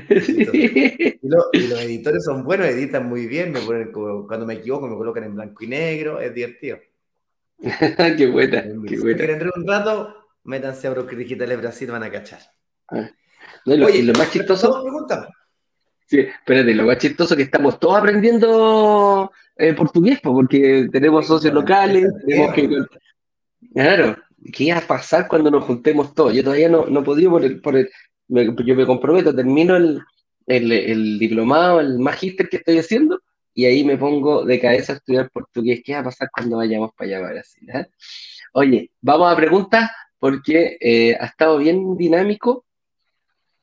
[1.54, 3.52] Y, los editores son buenos, editan muy bien.
[3.52, 6.20] Me ponen, cuando me equivoco, me colocan en blanco y negro.
[6.20, 6.80] Es divertido.
[8.18, 8.64] qué buena.
[8.64, 9.18] Qué buena.
[9.18, 12.40] Quieren un rato, métanse a Broker Digitales Brasil, van a cachar.
[12.90, 13.10] Ah.
[13.66, 14.84] lo, Oye, y lo más chistoso.
[16.06, 21.54] Sí, espérate, lo más chistoso es que estamos todos aprendiendo eh, portugués, porque tenemos socios
[21.54, 22.70] locales, tenemos que.
[23.74, 24.18] Claro,
[24.52, 26.34] ¿qué va a pasar cuando nos juntemos todos?
[26.34, 27.90] Yo todavía no, no he podido por el, por el
[28.32, 30.02] yo me comprometo, termino el,
[30.48, 33.22] el, diplomado, el magíster que estoy haciendo,
[33.54, 35.82] y ahí me pongo de cabeza a estudiar portugués.
[35.84, 37.70] ¿Qué va a pasar cuando vayamos para allá, para Brasil?
[37.70, 37.86] Eh?
[38.54, 39.92] Oye, vamos a preguntas,
[40.22, 42.64] porque eh, ha estado bien dinámico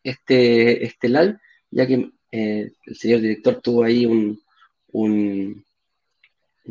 [0.03, 1.39] este, este live,
[1.71, 4.43] ya que eh, el señor director tuvo ahí un,
[4.89, 5.65] un,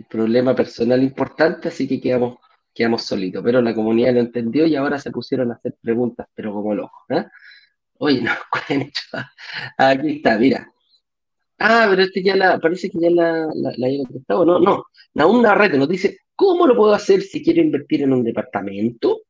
[0.10, 2.38] problema personal importante, así que quedamos,
[2.74, 3.42] quedamos solitos.
[3.42, 7.04] Pero la comunidad lo entendió y ahora se pusieron a hacer preguntas, pero como locos.
[7.10, 7.24] ¿eh?
[8.00, 8.32] Oye, no.
[9.78, 10.70] Aquí está, mira.
[11.60, 14.46] Ah, pero este ya la, parece que ya la, la, la contestado.
[14.46, 14.84] No, no.
[15.14, 19.22] Naum Narrete nos dice, ¿cómo lo puedo hacer si quiero invertir en un departamento?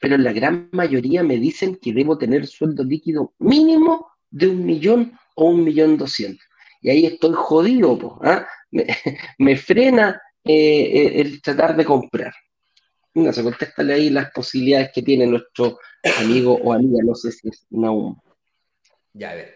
[0.00, 5.18] Pero la gran mayoría me dicen que debo tener sueldo líquido mínimo de un millón
[5.34, 6.46] o un millón doscientos.
[6.82, 8.46] Y ahí estoy jodido, ¿ah?
[9.38, 12.34] me, frena eh, eh, el tratar de comprar.
[13.14, 15.78] No se contéstale ahí las posibilidades que tiene nuestro
[16.18, 18.20] amigo o amiga, no sé si es Naum.
[19.14, 19.54] Ya, a ver.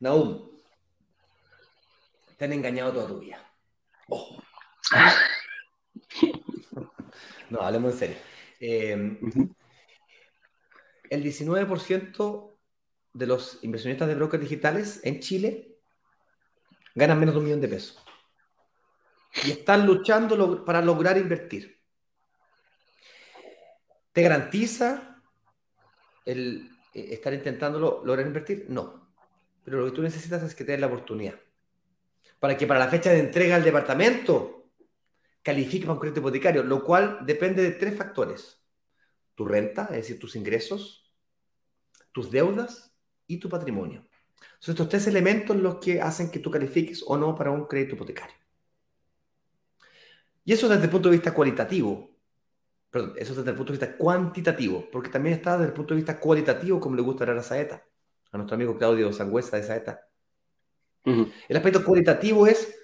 [0.00, 0.50] Naum,
[2.36, 3.42] te han engañado toda tu vida.
[4.08, 4.38] Oh.
[7.50, 8.16] no, hablemos en serio.
[8.60, 9.18] Eh,
[11.10, 12.54] el 19%
[13.12, 15.76] de los inversionistas de brokers digitales en Chile
[16.94, 17.98] ganan menos de un millón de pesos.
[19.44, 21.80] Y están luchando para lograr invertir.
[24.12, 25.22] ¿Te garantiza
[26.24, 28.66] el eh, estar intentando lograr invertir?
[28.68, 29.08] No.
[29.64, 31.34] Pero lo que tú necesitas es que te den la oportunidad.
[32.40, 34.70] Para que para la fecha de entrega al departamento
[35.42, 38.60] califique para un crédito hipotecario, lo cual depende de tres factores.
[39.38, 41.08] Tu renta, es decir, tus ingresos,
[42.10, 42.92] tus deudas
[43.28, 44.04] y tu patrimonio.
[44.58, 47.94] Son estos tres elementos los que hacen que tú califiques o no para un crédito
[47.94, 48.34] hipotecario.
[50.44, 52.10] Y eso desde el punto de vista cualitativo.
[52.90, 55.98] Perdón, eso desde el punto de vista cuantitativo, porque también está desde el punto de
[55.98, 57.86] vista cualitativo, como le gusta hablar a Saeta,
[58.32, 60.00] a nuestro amigo Claudio Sangüesa de Saeta.
[61.04, 62.76] El aspecto cualitativo es,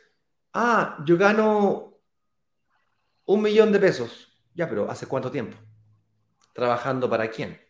[0.52, 1.98] ah, yo gano
[3.24, 4.38] un millón de pesos.
[4.54, 5.56] Ya, pero ¿hace cuánto tiempo?
[6.54, 7.60] ¿Trabajando para quién?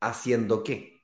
[0.00, 1.02] ¿Haciendo qué?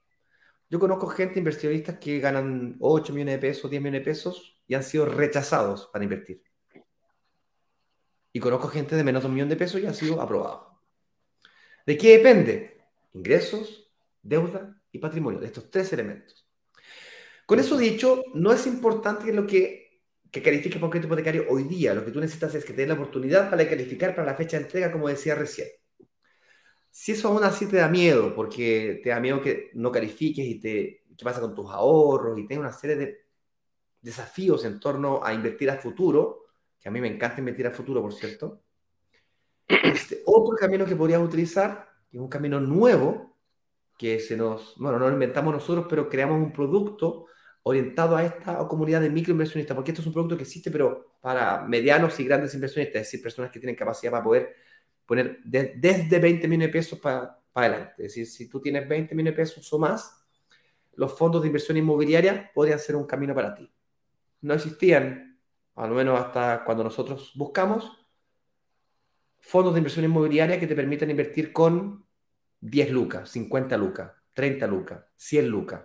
[0.68, 4.74] Yo conozco gente, inversionistas, que ganan 8 millones de pesos, 10 millones de pesos y
[4.74, 6.42] han sido rechazados para invertir.
[8.32, 10.76] Y conozco gente de menos de un millón de pesos y han sido aprobados.
[11.86, 12.82] ¿De qué depende?
[13.14, 13.90] Ingresos,
[14.22, 16.46] deuda y patrimonio, de estos tres elementos.
[17.46, 21.94] Con eso dicho, no es importante lo que, que califique por crédito hipotecario hoy día.
[21.94, 24.64] Lo que tú necesitas es que te la oportunidad para calificar para la fecha de
[24.64, 25.68] entrega, como decía recién.
[26.96, 30.60] Si eso aún así te da miedo, porque te da miedo que no califiques y
[30.60, 33.24] te, qué pasa con tus ahorros y tienes una serie de
[34.00, 36.44] desafíos en torno a invertir a futuro,
[36.80, 38.62] que a mí me encanta invertir a futuro, por cierto.
[39.66, 43.40] Este, otro camino que podrías utilizar, es un camino nuevo,
[43.98, 47.26] que se nos, bueno, no lo inventamos nosotros, pero creamos un producto
[47.64, 51.64] orientado a esta comunidad de microinversionistas, porque esto es un producto que existe, pero para
[51.66, 54.54] medianos y grandes inversionistas, es decir, personas que tienen capacidad para poder
[55.06, 57.94] poner desde 20 millones de pesos para adelante.
[57.98, 60.24] Es decir, si tú tienes 20 millones de pesos o más,
[60.94, 63.70] los fondos de inversión inmobiliaria podrían ser un camino para ti.
[64.40, 65.38] No existían,
[65.74, 67.90] al menos hasta cuando nosotros buscamos,
[69.40, 72.06] fondos de inversión inmobiliaria que te permitan invertir con
[72.60, 75.82] 10 lucas, 50 lucas, 30 lucas, 100 lucas,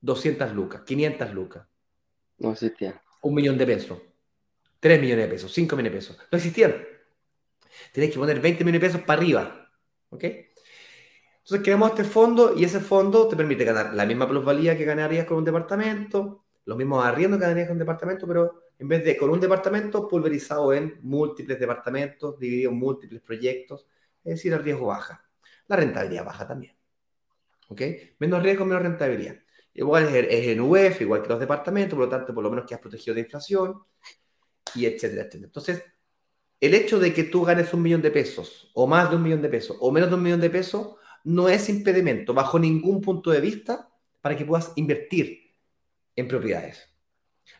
[0.00, 1.66] 200 lucas, 500 lucas.
[2.38, 3.00] No existían.
[3.22, 4.00] Un millón de pesos,
[4.80, 6.28] 3 millones de pesos, 5 millones de pesos.
[6.30, 6.74] No existían.
[7.92, 9.70] Tienes que poner 20 millones de pesos para arriba.
[10.10, 10.24] ¿Ok?
[10.24, 15.26] Entonces creamos este fondo y ese fondo te permite ganar la misma plusvalía que ganarías
[15.26, 19.16] con un departamento, los mismos arriendos que ganarías con un departamento, pero en vez de
[19.16, 23.86] con un departamento pulverizado en múltiples departamentos, dividido en múltiples proyectos,
[24.24, 25.24] es decir, el riesgo baja.
[25.66, 26.76] La rentabilidad baja también.
[27.68, 27.80] ¿Ok?
[28.18, 29.36] Menos riesgo, menos rentabilidad.
[29.74, 32.74] Igual es, en UF, igual que los departamentos, por lo tanto, por lo menos que
[32.74, 33.82] has protegido de inflación,
[34.74, 35.46] y etcétera, etcétera.
[35.46, 35.82] Entonces,
[36.62, 39.42] el hecho de que tú ganes un millón de pesos, o más de un millón
[39.42, 40.94] de pesos, o menos de un millón de pesos,
[41.24, 43.90] no es impedimento bajo ningún punto de vista
[44.20, 45.56] para que puedas invertir
[46.14, 46.88] en propiedades.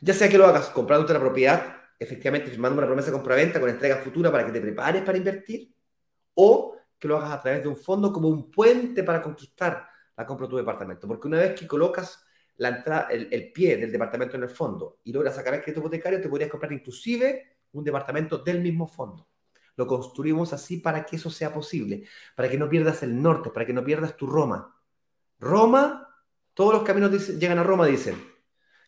[0.01, 3.71] Ya sea que lo hagas comprando otra propiedad, efectivamente firmando una promesa de compra-venta con
[3.71, 5.75] entrega futura para que te prepares para invertir,
[6.35, 9.85] o que lo hagas a través de un fondo como un puente para conquistar
[10.17, 11.09] la compra de tu departamento.
[11.09, 12.25] Porque una vez que colocas
[12.59, 16.21] la entrada, el, pie del departamento en el fondo y logras sacar el crédito hipotecario,
[16.21, 19.29] te podrías comprar inclusive un departamento del mismo fondo.
[19.77, 22.05] Lo construimos así para que eso sea posible,
[22.37, 24.77] para que no pierdas el norte, para que no pierdas tu Roma.
[25.39, 26.09] Roma,
[26.55, 28.33] todos los caminos llegan a Roma, dicen.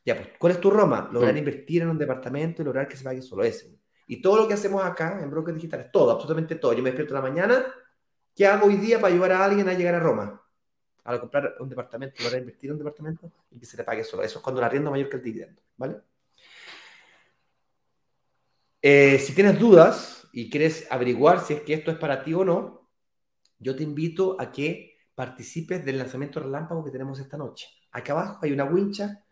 [0.05, 1.09] Ya, pues, ¿cuál es tu Roma?
[1.13, 1.39] Lograr mm.
[1.39, 3.79] invertir en un departamento y lograr que se pague solo ese.
[4.07, 6.75] Y todo lo que hacemos acá en Brokers Digitales, todo, absolutamente todo.
[6.75, 7.67] Yo me despierto en la mañana,
[8.37, 10.43] ¿qué hago hoy día para ayudar a alguien a llegar a Roma?
[11.05, 14.23] A comprar un departamento, lograr invertir en un departamento y que se le pague solo.
[14.23, 15.97] Eso es cuando la rienda mayor que el dividendo, ¿vale?
[18.87, 22.45] Eh, si tienes dudas y quieres averiguar si es que esto es para ti o
[22.45, 22.91] no,
[23.59, 27.67] yo te invito a que participes del lanzamiento relámpago que tenemos esta noche.
[27.93, 29.25] Acá abajo hay una wincha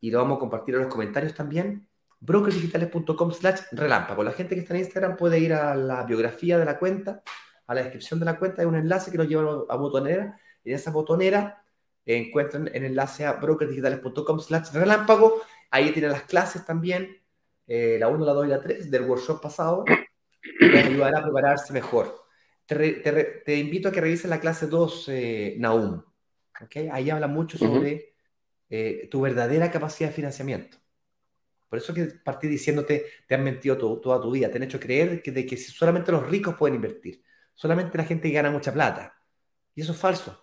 [0.00, 1.88] y lo vamos a compartir en los comentarios también.
[2.20, 4.22] brokersdigitales.com slash relámpago.
[4.22, 7.22] La gente que está en Instagram puede ir a la biografía de la cuenta,
[7.66, 10.38] a la descripción de la cuenta, hay un enlace que nos lleva a botonera.
[10.62, 11.64] En esa botonera
[12.04, 15.40] encuentran el enlace a brokersdigitales.com slash relámpago.
[15.70, 17.23] Ahí tienen las clases también
[17.66, 19.84] eh, la 1, la 2 y la 3 del workshop pasado,
[20.60, 22.14] les ayudará a prepararse mejor.
[22.66, 26.02] Te, invito a que revises la clase 2, eh, Naum.
[26.62, 26.88] ¿okay?
[26.90, 28.14] Ahí habla mucho sobre
[28.70, 30.78] eh, tu verdadera capacidad de financiamiento.
[31.68, 35.22] Por eso que partí diciéndote, te han mentido toda tu vida, te han hecho creer
[35.22, 39.14] que, de que solamente los ricos pueden invertir, solamente la gente que gana mucha plata.
[39.74, 40.40] Y eso es falso.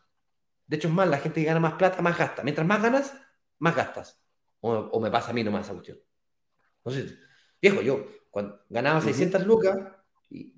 [0.67, 2.43] De hecho, es más, la gente que gana más plata, más gasta.
[2.43, 3.13] Mientras más ganas,
[3.59, 4.21] más gastas.
[4.59, 5.99] O, me pasa a mí nomás esa cuestión.
[6.83, 7.17] Entonces,
[7.61, 9.77] viejo, yo cuando ganaba 600 lucas
[10.29, 10.53] y,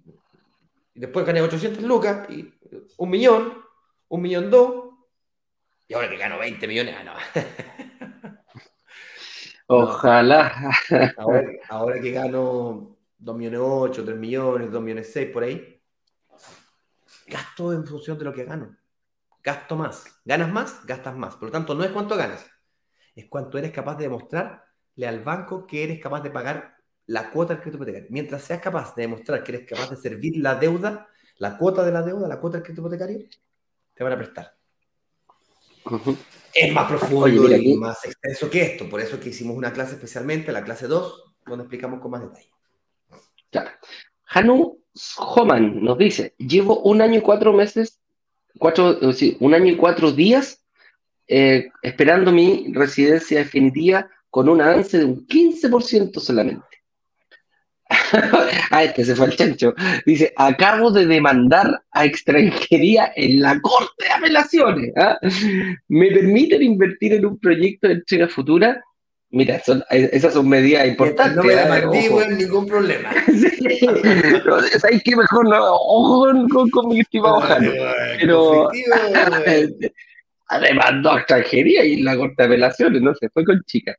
[0.93, 2.53] después gané 800 lucas y
[2.97, 3.61] un millón,
[4.07, 4.89] un millón dos,
[5.88, 7.13] y ahora que gano 20 millones, ah, no.
[9.67, 10.71] Ojalá.
[11.69, 15.82] Ahora, que gano 2 millones 8, 3 millones, 2 millones 6 por ahí,
[17.28, 18.76] gasto en función de lo que gano.
[19.41, 20.05] Gasto más.
[20.26, 21.36] Ganas más, gastas más.
[21.36, 22.45] Por lo tanto, no es cuánto ganas,
[23.15, 26.78] es cuánto eres capaz de demostrar al banco que eres capaz de pagar
[27.08, 28.08] la cuota del crédito hipotecario.
[28.12, 31.91] Mientras seas capaz de demostrar que eres capaz de servir la deuda, la cuota de
[31.91, 33.28] la deuda, la cuota del crédito hipotecario,
[33.94, 34.56] te van a prestar.
[36.54, 38.89] Es más profundo y más extenso que esto.
[38.89, 42.50] Por eso que hicimos una clase especialmente, la clase 2, donde explicamos con más detalle.
[43.52, 43.72] Claro.
[44.28, 44.80] Hanu
[45.18, 48.00] Homan nos dice, llevo un año y cuatro meses,
[48.58, 48.98] cuatro,
[49.39, 50.64] un año y cuatro días
[51.28, 56.66] eh, esperando mi residencia definitiva con un avance de un 15% solamente.
[58.72, 59.76] ah, este se fue el chancho.
[60.08, 64.92] Dice, acabo de demandar a extranjería en la Corte de Apelaciones.
[64.98, 65.20] ¿ah?
[65.88, 68.84] ¿Me permiten invertir en un proyecto de entrega futura?
[69.30, 69.62] Mira,
[69.92, 71.36] esas son medidas importantes.
[71.36, 72.26] No me ¿eh?
[72.28, 73.12] en ningún problema.
[73.28, 73.86] sí.
[74.80, 75.16] ¿Sabes qué?
[75.16, 75.76] Mejor no.
[75.76, 77.72] Ojo con, mi estimado Jano.
[78.20, 78.70] Pero
[80.60, 83.96] demandó a extranjería y en la Corte de Apelaciones, no se fue con chicas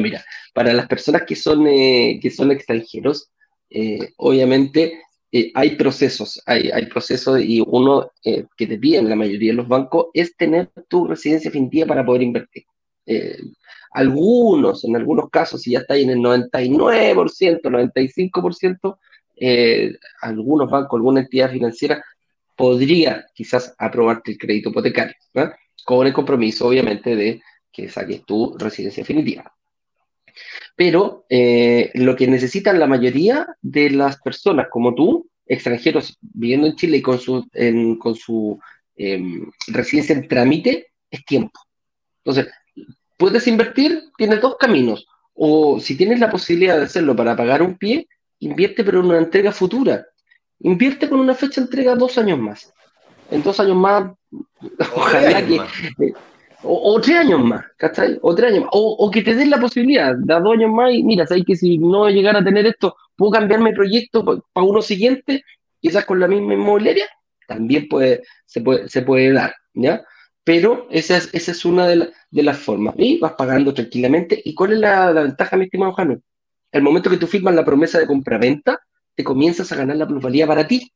[0.00, 0.24] mira,
[0.54, 3.30] para las personas que son, eh, que son extranjeros,
[3.70, 9.56] eh, obviamente eh, hay procesos, hay, procesos y uno que te piden la mayoría de
[9.56, 12.64] los bancos es tener tu residencia definitiva para poder invertir.
[13.92, 18.98] algunos, en algunos casos, si ya está en el 99%, 95%,
[20.20, 22.04] algunos bancos, alguna entidad financiera
[22.56, 25.14] podría quizás aprobarte el crédito hipotecario,
[25.84, 29.52] con el compromiso, obviamente, de que saques tu residencia definitiva.
[30.76, 36.76] Pero eh, lo que necesitan la mayoría de las personas como tú, extranjeros viviendo en
[36.76, 37.46] Chile y con su,
[37.98, 38.58] con su
[38.96, 41.60] em, residencia en trámite, es tiempo.
[42.24, 42.52] Entonces,
[43.16, 45.06] puedes invertir, tienes dos caminos.
[45.34, 48.08] O si tienes la posibilidad de hacerlo para pagar un pie,
[48.38, 50.06] invierte pero en una entrega futura.
[50.60, 52.72] Invierte con una fecha de entrega dos años más.
[53.30, 54.12] En dos años más,
[54.94, 55.60] ojalá que,
[56.64, 58.18] o, tres años más, ¿cachai?
[58.22, 58.70] O tres años más.
[58.72, 61.78] O, que te den la posibilidad, da dos años más y mira, sabes que si
[61.78, 65.44] no llegara a tener esto, puedo cambiar mi proyecto para uno siguiente,
[65.80, 67.06] quizás con la misma inmobiliaria,
[67.46, 70.02] también puede, se, puede, se puede dar, ¿ya?
[70.44, 72.94] Pero esa es, esa es una de, las formas.
[72.98, 74.40] Y vas pagando tranquilamente.
[74.44, 76.20] ¿Y cuál es la, ventaja, mi estimado Jano?
[76.72, 78.80] El momento que tú firmas la promesa de compra-venta,
[79.14, 80.92] te comienzas a ganar la plusvalía para ti.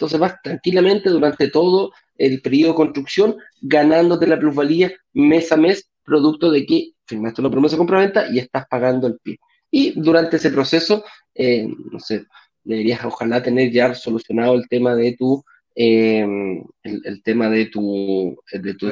[0.00, 5.90] Entonces vas tranquilamente durante todo el periodo de construcción ganándote la plusvalía mes a mes,
[6.02, 9.38] producto de que firmaste una promesa de compraventa y estás pagando el pie.
[9.70, 12.24] Y durante ese proceso, eh, no sé,
[12.64, 15.44] deberías ojalá tener ya solucionado el tema de tu,
[15.74, 16.26] eh,
[16.82, 18.88] el, tema de tu, de tu,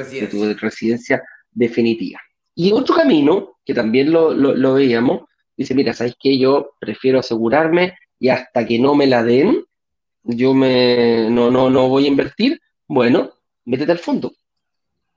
[0.61, 1.23] residencia.
[1.51, 2.19] definitiva.
[2.53, 5.21] Y otro camino, que también lo, lo, veíamos,
[5.57, 6.37] dice, mira, ¿sabes qué?
[6.37, 9.63] Yo prefiero asegurarme y hasta que no me la den,
[10.35, 12.59] yo me, no, no, no voy a invertir.
[12.87, 13.31] Bueno,
[13.65, 14.31] métete al fondo.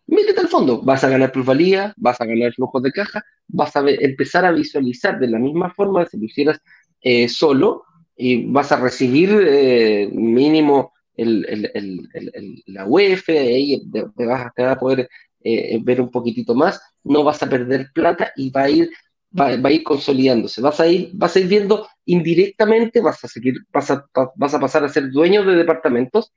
[0.07, 0.83] Métete al fondo.
[0.83, 5.19] Vas a ganar plusvalía, vas a ganar flujos de caja, vas a empezar a visualizar
[5.19, 6.61] de la misma forma si lo hicieras
[7.01, 7.85] eh, solo
[8.17, 15.09] y vas a recibir eh, mínimo el, la UEF, ahí te, vas, a poder
[15.43, 18.91] eh, ver un poquitito más, no vas a perder plata y va a ir,
[19.39, 23.55] va, a ir consolidándose, vas a ir, vas a ir viendo indirectamente, vas a seguir,
[23.73, 26.33] vas a, vas a pasar a ser dueño de departamentos,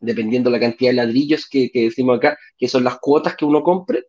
[0.00, 4.06] dependiendo la cantidad de ladrillos que, decimos acá, que son las cuotas que uno compre,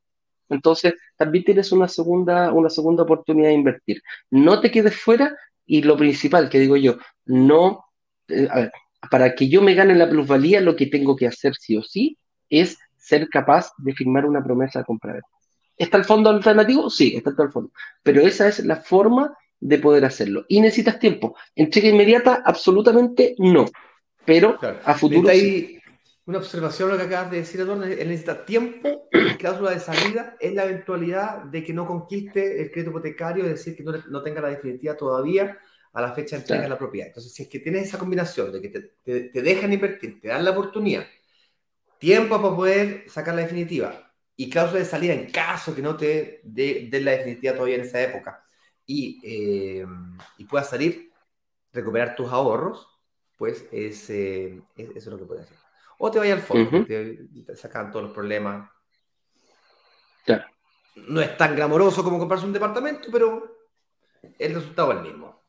[0.50, 4.04] entonces, también tienes una segunda, una segunda oportunidad de invertir.
[4.30, 5.36] No te quedes fuera
[5.66, 7.86] y lo principal que digo yo, no,
[8.28, 8.70] eh,
[9.10, 12.18] para que yo me gane la plusvalía, lo que tengo que hacer sí o sí
[12.50, 15.20] es ser capaz de firmar una promesa de compra
[15.76, 16.90] ¿Está el fondo alternativo?
[16.90, 17.72] Sí, está el fondo.
[18.04, 20.46] Pero esa es la forma de poder hacerlo.
[20.50, 21.36] ¿Y necesitas tiempo?
[21.56, 22.44] ¿Entrega inmediata?
[22.46, 23.66] Absolutamente no.
[24.26, 25.30] Pero a futuro.
[25.30, 25.80] Sí.
[26.26, 30.38] Una observación lo que acabas de decir, Eduardo, él necesita tiempo y cláusula de salida
[30.40, 34.40] es la eventualidad de que no conquiste el crédito hipotecario, es decir, que no, tenga
[34.40, 35.58] la definitiva todavía
[35.92, 37.08] a la fecha de entrega de la propiedad.
[37.08, 38.70] Entonces, si es que tienes esa combinación de que
[39.04, 41.06] te, dejan invertir, te dan la oportunidad,
[42.00, 46.40] tiempo para poder sacar la definitiva y cláusula de salida en caso que no te
[46.44, 48.43] den la definitiva todavía en esa época
[48.86, 49.86] y, eh,
[50.38, 51.12] y puedas salir,
[51.72, 52.88] recuperar tus ahorros,
[53.38, 55.58] pues es, eh, eso es lo que puedes hacer.
[55.98, 58.70] O te vayas al fondo, te, sacan todos los problemas.
[60.96, 63.58] No es tan glamoroso como comprarse un departamento, pero
[64.38, 65.42] el resultado es el mismo.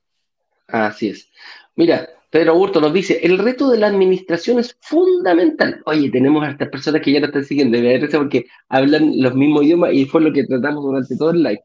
[0.68, 1.30] Así es.
[1.76, 5.82] Mira, Pedro Augusto nos dice, el reto de la administración es fundamental.
[5.86, 9.64] Oye, tenemos a estas personas que ya nos están siguiendo de porque hablan los mismos
[9.64, 11.62] idiomas y fue lo que tratamos durante todo el live.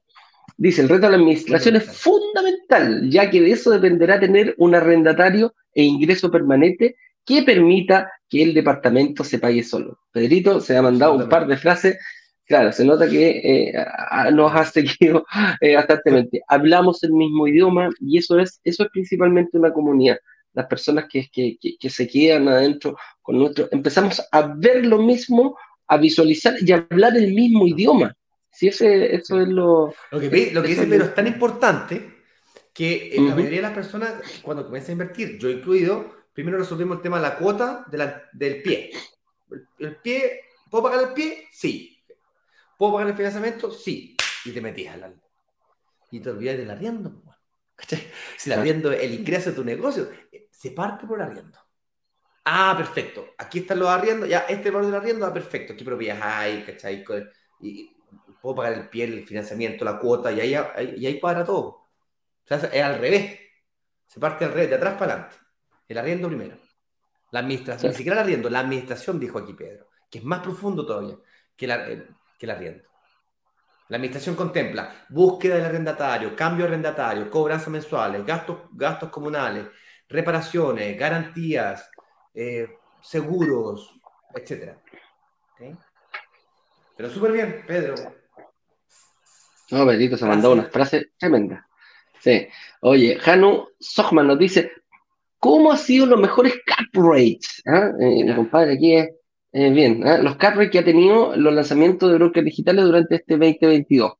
[0.60, 4.76] Dice, el reto de la administración es fundamental, ya que de eso dependerá tener un
[4.76, 10.00] arrendatario e ingreso permanente que permita que el departamento se pague solo.
[10.12, 11.98] Pedrito se ha mandado un par de frases,
[12.46, 13.86] claro, se nota que eh,
[14.34, 15.26] nos ha seguido
[15.62, 16.42] eh, bastante.
[16.50, 20.18] Hablamos el mismo idioma y eso es, eso es principalmente una comunidad.
[20.52, 25.56] Las personas que, que, que, se quedan adentro con nuestro, empezamos a ver lo mismo,
[25.88, 28.14] a visualizar y a hablar el mismo idioma.
[28.52, 29.94] Si ese, eso es lo...
[30.12, 32.18] Lo que, lo que dice pero es tan importante
[32.74, 36.98] que eh, la mayoría de las personas, cuando comienzan a invertir, yo incluido, primero resolvimos
[36.98, 37.86] el tema de la cuota
[38.34, 38.92] del pie.
[39.80, 41.48] El, pie, ¿puedo pagar el pie?
[41.52, 42.04] Sí.
[42.78, 43.72] ¿Puedo pagar el financiamiento?
[43.72, 44.16] Sí.
[44.46, 45.22] Y te metías al...
[46.12, 47.22] Y te olvidas del arriendo.
[48.38, 50.10] Si el arriendo el ingreso de tu negocio,
[50.52, 51.60] se parte por arriendo.
[52.46, 53.28] Ah, perfecto.
[53.38, 54.28] Aquí están los arriendos.
[54.28, 55.76] Ya, este valor del arriendo, ah, perfecto.
[55.78, 56.64] ¿Qué propiedades hay?
[56.64, 57.06] ¿Cachai?
[57.62, 57.96] Y,
[58.42, 60.56] puedo pagar el pie, el financiamiento, la cuota, y ahí,
[60.98, 61.68] y ahí cuadra todo.
[61.68, 61.88] O
[62.46, 63.40] sea, es al revés.
[64.08, 65.36] Se parte al revés, de atrás para adelante.
[65.88, 66.58] El arriendo primero.
[67.32, 70.86] La administración, ni siquiera el arriendo, la administración, dijo aquí Pedro, que es más profundo
[70.86, 71.16] todavía
[71.56, 72.90] que, que el arriendo.
[73.90, 79.66] La administración contempla búsqueda del arrendatario, cambio arrendatario, cobranzas mensuales, gastos, gastos comunales,
[80.08, 81.90] reparaciones, garantías,
[82.34, 82.68] eh,
[83.02, 84.00] seguros,
[84.36, 84.76] etc.
[86.96, 87.96] Pero súper bien, Pedro.
[89.72, 91.68] No, Pedrito se mandó una frase tremenda.
[92.20, 92.48] Sí.
[92.82, 94.72] Oye, Hanu Sochman nos dice,
[95.40, 97.64] ¿Cómo han sido los mejores cap rates?
[97.66, 97.92] ¿Ah?
[98.00, 99.10] Eh, compadre, aquí es
[99.54, 100.06] eh, bien.
[100.06, 100.18] ¿ah?
[100.18, 104.14] Los cap rates que ha tenido los lanzamientos de brokers digitales durante este 2022.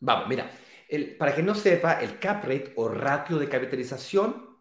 [0.00, 0.50] Vamos, mira.
[1.18, 4.58] para que no sepa, el cap rate o ratio de capitalización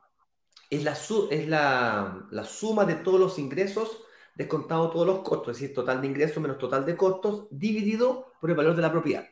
[0.70, 0.93] es la,
[1.32, 4.05] es la, la suma de todos los ingresos
[4.36, 8.49] descontado todos los costos, es decir, total de ingresos menos total de costos, dividido por
[8.49, 9.28] el valor de la propiedad.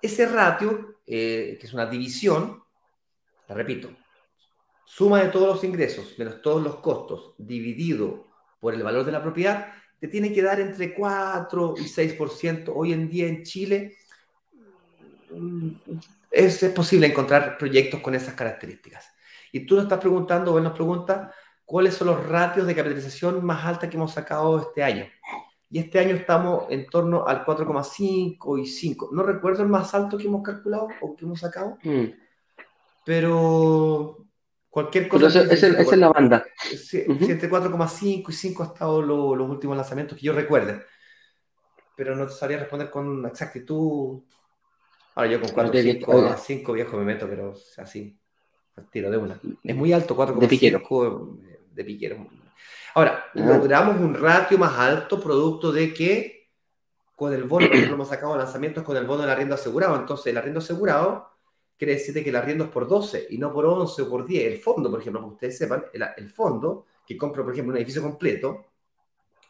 [0.00, 2.62] Ese ratio, eh, que es una división,
[3.48, 3.90] la repito,
[4.84, 8.26] suma de todos los ingresos menos todos los costos dividido
[8.60, 12.72] por el valor de la propiedad, te tiene que dar entre 4 y 6%.
[12.74, 13.96] Hoy en día en Chile
[15.30, 15.70] mm,
[16.30, 19.12] es, posible encontrar proyectos con esas características.
[19.52, 21.32] Y tú nos estás preguntando, o nos pregunta,
[21.64, 25.06] ¿cuáles son los ratios de capitalización más alta que hemos sacado este año?
[25.70, 29.10] Y este año estamos en torno al 4,5 y 5.
[29.12, 32.04] No recuerdo el más alto que hemos calculado o que hemos sacado, mm.
[33.04, 34.28] pero
[34.70, 35.26] Cualquier cosa.
[35.26, 36.46] esa es la banda.
[36.60, 40.82] Si, entre 4,5 y 5 ha estado los últimos lanzamientos que yo recuerde.
[41.96, 44.22] Pero no te sabría responder con exactitud.
[45.14, 48.16] Ahora yo con 4,5 5 viejo me meto, pero así.
[48.92, 49.40] Tiro de una.
[49.64, 51.38] Es muy alto, 4,5 de piquero.
[51.72, 52.26] De piquero.
[52.94, 53.30] Ahora, ah.
[53.34, 56.38] logramos un ratio más alto producto de que
[57.18, 59.96] con el bono, por hemos sacado lanzamientos con el bono del arriendo asegurado.
[59.96, 61.28] Entonces, el arriendo asegurado
[61.76, 64.52] quiere decir que el arriendo es por 12 y no por 11 o por 10.
[64.52, 68.02] El fondo, por ejemplo, que ustedes sepan, el, fondo que compra, por ejemplo, un edificio
[68.02, 68.66] completo,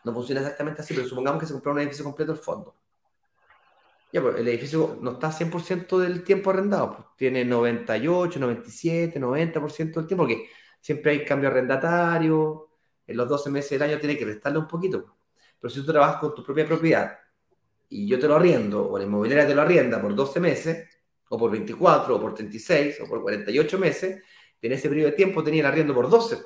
[0.04, 2.74] no funciona exactamente así, pero supongamos que se compró un edificio completo el fondo.
[4.12, 10.00] Ya, pues el edificio no está 100% del tiempo arrendado, pues, tiene 98, 97, 90%
[10.00, 10.48] del tiempo, porque
[10.80, 12.67] siempre hay cambio arrendatario,
[13.08, 15.16] en los 12 meses del año tiene que restarle un poquito.
[15.58, 17.18] Pero si tú trabajas con tu propia propiedad
[17.88, 20.88] y yo te lo arriendo, o la inmobiliaria te lo arrienda por 12 meses,
[21.30, 24.22] o por 24, o por 36, o por 48 meses,
[24.60, 26.38] en ese periodo de tiempo tenía el arriendo por 12.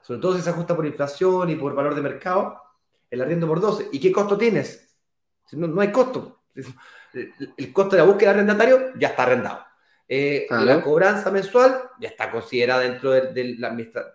[0.00, 2.60] Sobre todo si se ajusta por inflación y por valor de mercado,
[3.10, 3.90] el arriendo por 12.
[3.92, 4.96] ¿Y qué costo tienes?
[5.52, 6.44] No, no hay costo.
[6.54, 9.66] El, costo de la búsqueda de arrendatario ya está arrendado.
[10.08, 14.12] Eh, la cobranza mensual ya está considerada dentro de, la administración.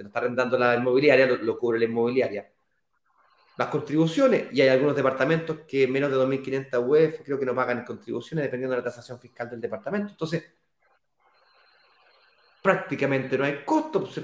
[0.00, 2.50] Te lo está arrendando la inmobiliaria, lo, lo cubre la inmobiliaria
[3.60, 7.84] las contribuciones y hay algunos departamentos que menos de 2.500 UF creo que no pagan
[7.84, 10.12] contribuciones dependiendo de la tasación fiscal del departamento.
[10.12, 10.54] Entonces,
[12.62, 14.00] prácticamente no hay costo.
[14.00, 14.18] Pues,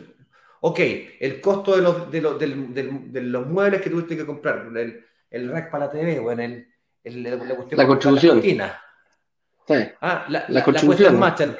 [0.60, 0.80] ok,
[1.20, 5.50] el costo de los, de los, de, los muebles que tuviste que comprar, el, el
[5.50, 6.66] rack para la TV, bueno, el,
[7.04, 8.40] el, la, la contribución.
[8.56, 8.82] La,
[9.68, 9.74] sí.
[10.00, 11.56] ah, la, la, en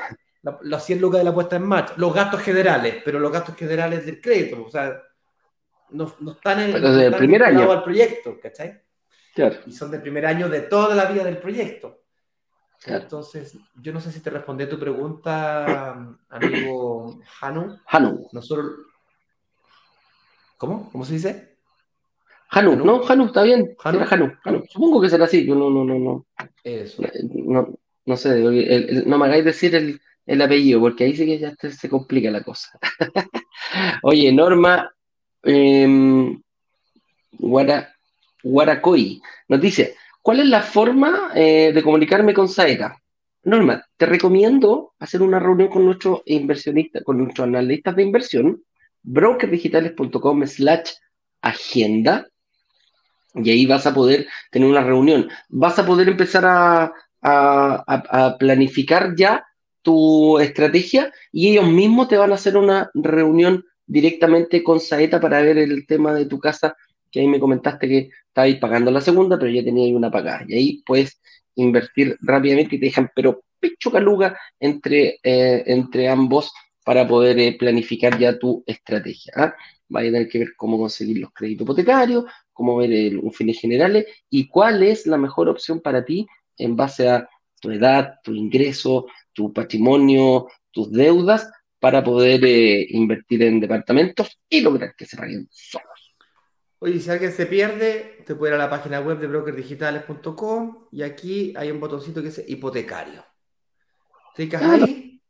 [0.52, 3.56] marcha, las 100 lucas de la puesta en marcha, los gastos generales, pero los gastos
[3.56, 5.02] generales del crédito, o sea,
[5.90, 8.80] no, no están en el primer año al proyecto, ¿cachai?
[9.34, 9.56] Claro.
[9.66, 12.02] Y son del primer año de toda la vida del proyecto.
[12.86, 17.78] Entonces, yo no sé si te respondí tu pregunta, amigo Hanu.
[17.86, 18.28] Hanu.
[18.32, 18.66] Nosotros.
[20.56, 20.90] ¿Cómo?
[20.90, 21.58] ¿Cómo se dice?
[22.50, 23.76] Hanu, no, Hanu, está bien.
[23.82, 24.32] Hanu.
[24.68, 26.26] Supongo que será así, yo no, no, no, no.
[26.62, 27.02] Eso.
[27.22, 27.68] No,
[28.04, 28.40] no sé,
[29.04, 32.42] no me hagáis decir el, el, apellido, porque ahí sí que ya se complica la
[32.42, 32.78] cosa.
[34.02, 34.90] Oye, Norma
[35.42, 36.36] eh,
[38.42, 42.96] Guaracoy nos dice, ¿cuál es la forma eh, de comunicarme con Saeta?
[43.44, 48.62] Norma, te recomiendo hacer una reunión con nuestros inversionistas, con nuestros analistas de inversión,
[49.02, 50.90] brokerdigitales.com slash
[51.42, 52.26] agenda,
[53.34, 55.28] y ahí vas a poder tener una reunión.
[55.48, 56.92] Vas a poder empezar a
[58.38, 59.44] planificar ya
[59.86, 65.40] tu estrategia y ellos mismos te van a hacer una reunión directamente con Saeta para
[65.42, 66.76] ver el tema de tu casa,
[67.08, 70.44] que ahí me comentaste que estabais pagando la segunda, pero ya teníais una pagada.
[70.48, 71.20] Y ahí puedes
[71.54, 76.52] invertir rápidamente y te dejan, pero pecho caluga entre, eh, entre ambos
[76.84, 79.34] para poder eh, planificar ya tu estrategia.
[79.36, 79.54] ¿ah?
[79.88, 84.06] Vaya a tener que ver cómo conseguir los créditos hipotecarios, cómo ver un fines generales
[84.30, 86.26] y cuál es la mejor opción para ti
[86.58, 87.28] en base a
[87.60, 89.06] tu edad, tu ingreso,
[89.36, 95.46] tu patrimonio, tus deudas para poder eh, invertir en departamentos y lograr que se paguen
[95.52, 96.14] solos.
[96.78, 101.02] Oye, si alguien se pierde, te puede ir a la página web de brokerdigitales.com y
[101.02, 103.24] aquí hay un botoncito que dice hipotecario.
[104.34, 105.22] Clicas ahí,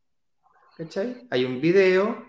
[0.76, 1.26] ¿cachai?
[1.30, 2.24] Hay un video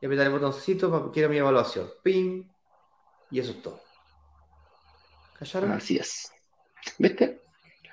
[0.00, 1.88] y apretar el botoncito para quiero mi evaluación.
[2.02, 2.44] Ping.
[3.30, 3.80] Y eso es todo.
[5.38, 5.72] ¿Callaron?
[5.72, 6.32] Así es.
[6.98, 7.42] ¿Viste?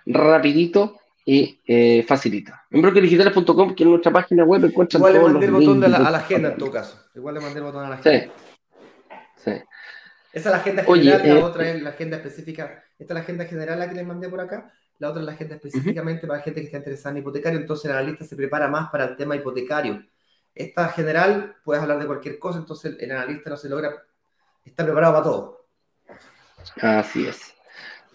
[0.05, 2.65] Rapidito y eh, facilita.
[2.69, 5.97] En brokerdigitales.com, que es nuestra página web, encuentran Igual le mandé el botón de la,
[5.97, 6.99] a la agenda en todo caso.
[7.15, 8.33] Igual le mandé el botón a la agenda.
[9.37, 9.51] Sí.
[10.33, 12.83] Esa es la agenda general, la eh, otra es la agenda específica.
[12.97, 14.73] Esta es la agenda general la que les mandé por acá.
[14.99, 17.59] La otra es la agenda específicamente para gente que está interesada en hipotecario.
[17.59, 20.03] Entonces el analista se prepara más para el tema hipotecario.
[20.55, 24.03] Esta general, puedes hablar de cualquier cosa, entonces el analista no se logra,
[24.63, 25.65] está preparado para todo.
[26.81, 27.52] Así es.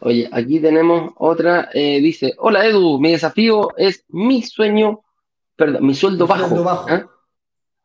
[0.01, 5.01] Oye, aquí tenemos otra, eh, dice, hola Edu, mi desafío es mi sueño,
[5.57, 6.69] perdón, mi sueldo bajo.
[6.69, 7.07] ¿ah?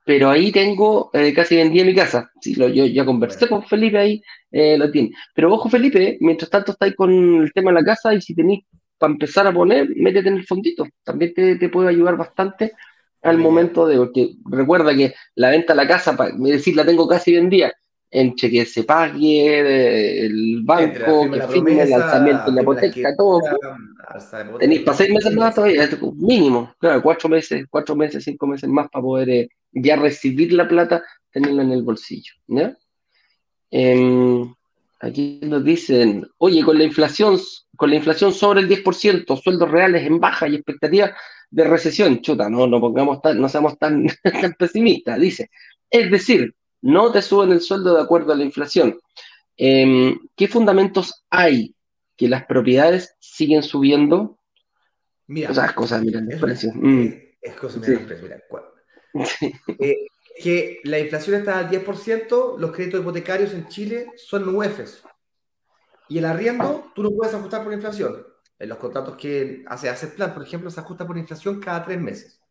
[0.06, 2.32] Pero ahí tengo, eh, casi vendí mi casa.
[2.40, 4.22] Sí, lo, yo ya conversé con Felipe ahí,
[4.52, 5.12] eh, lo tiene.
[5.34, 7.12] Pero ojo Felipe, mientras tanto estáis con
[7.42, 8.66] el tema de la casa y si tenéis
[8.98, 10.86] para empezar a poner, métete en el fondito.
[11.04, 12.74] También te, te puede ayudar bastante
[13.24, 17.08] al momento de, porque recuerda que la venta de la casa, para decir, la tengo
[17.08, 17.72] casi vendida,
[18.16, 23.42] entre que se pague el banco, que firme el lanzamiento de la hipoteca, todo.
[24.60, 28.88] Tenéis para seis meses más todavía, mínimo, claro, cuatro meses, cuatro meses, cinco meses más
[28.92, 32.34] para poder eh, ya recibir la plata, tenerla en el bolsillo.
[33.72, 34.54] Em,
[35.00, 37.40] aquí nos dicen, oye, con la inflación,
[37.76, 41.14] con la inflación sobre el 10%, sueldos reales en baja y expectativas
[41.50, 45.50] de recesión, chuta, no, no pongamos tan, no seamos tan, tan pesimistas, dice.
[45.90, 46.54] Es decir,
[46.84, 49.00] no te suben el sueldo de acuerdo a la inflación.
[49.56, 51.76] Em, ¿Qué fundamentos hay
[52.18, 54.38] que las propiedades siguen subiendo?
[55.28, 56.74] Mira, o sea, los precios.
[56.76, 57.08] Mm.
[57.42, 57.80] Es cosa
[59.80, 60.08] eh,
[60.42, 65.04] que la inflación está al 10%, los créditos hipotecarios en Chile son UEFs.
[66.10, 68.28] Y el arriendo, tú no puedes ajustar por inflación.
[68.60, 72.00] En los contratos que hace Asset Plan, por ejemplo, se ajusta por inflación cada tres
[72.00, 72.42] meses.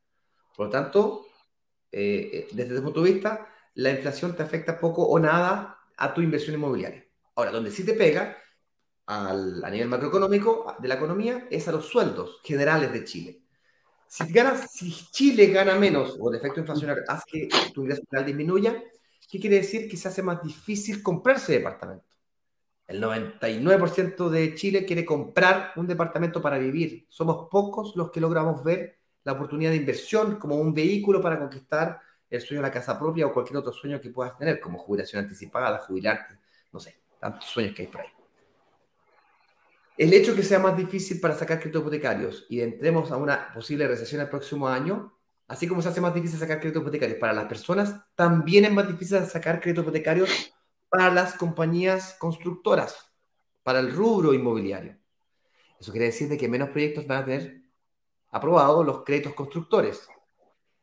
[0.57, 1.27] Por lo tanto,
[1.91, 6.15] eh, eh, desde ese punto de vista, la inflación te afecta poco o nada a
[6.15, 7.07] tu inversión inmobiliaria.
[7.35, 8.37] Ahora, donde sí te pega
[9.07, 13.43] al, a nivel macroeconómico de la economía es a los sueldos generales de Chile.
[14.09, 18.83] Si, Chile gana menos o el efecto inflacionario hace que tu ingreso general disminuya,
[19.31, 19.89] ¿qué quiere decir?
[19.89, 22.05] Que se hace más difícil comprarse departamento.
[22.87, 27.07] El 99% de Chile quiere comprar un departamento para vivir.
[27.09, 31.99] Somos pocos los que logramos ver la oportunidad de inversión como un vehículo para conquistar
[32.33, 35.23] el sueño de la casa propia o cualquier otro sueño que puedas tener, como jubilación
[35.23, 36.39] anticipada, jubilarte,
[36.73, 38.09] no sé, tantos sueños que hay por ahí.
[39.99, 43.87] El hecho que sea más difícil para sacar créditos hipotecarios y entremos a una posible
[43.87, 45.13] recesión el próximo año,
[45.47, 48.89] así como se hace más difícil sacar créditos hipotecarios para las personas, también es más
[48.89, 50.55] difícil sacar créditos hipotecarios
[50.89, 53.13] para las compañías constructoras,
[53.63, 54.97] para el rubro inmobiliario.
[55.79, 57.63] Eso quiere decir de que menos proyectos van a tener
[58.31, 60.09] aprobados los créditos constructores.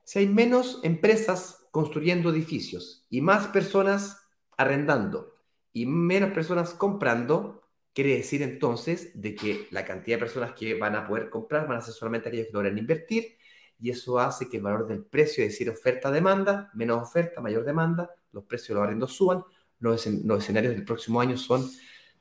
[0.10, 4.27] Si hay menos empresas construyendo edificios y más personas
[4.57, 5.36] arrendando
[5.72, 7.61] y menos personas comprando,
[7.94, 11.77] quiere decir entonces de que la cantidad de personas que van a poder comprar van
[11.77, 13.38] a ser solamente aquellos que logran invertir
[13.80, 18.10] y eso hace que el valor del precio, es decir, oferta-demanda, menos oferta, mayor demanda,
[18.31, 19.44] los precios de los arrendos suban,
[19.80, 21.69] los, escenarios del próximo año son,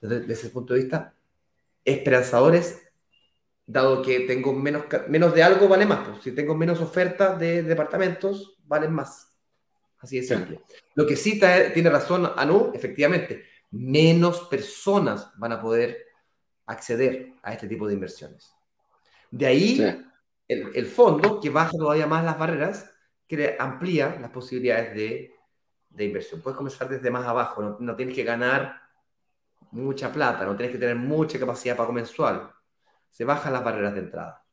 [0.02, 1.15] desde, ese punto de vista,
[1.86, 2.88] esperanzadores,
[3.69, 6.09] dado que tengo menos, menos de algo, vale más.
[6.09, 6.23] Pues.
[6.23, 9.36] Si tengo menos oferta de departamentos, valen más.
[10.01, 10.61] Así de simple.
[10.95, 15.99] Lo que sí tiene razón Anu, efectivamente, menos personas van a poder
[16.66, 18.55] acceder a este tipo de inversiones.
[19.31, 20.05] De ahí
[20.49, 22.90] el, fondo, que baja todavía más las barreras,
[23.27, 25.35] que amplía las posibilidades de,
[26.05, 26.40] inversión.
[26.40, 28.81] Puedes comenzar desde más abajo, no, tienes que ganar
[29.73, 32.51] mucha plata, no tienes que tener mucha capacidad pago mensual.
[33.10, 34.44] Se bajan las barreras de entrada.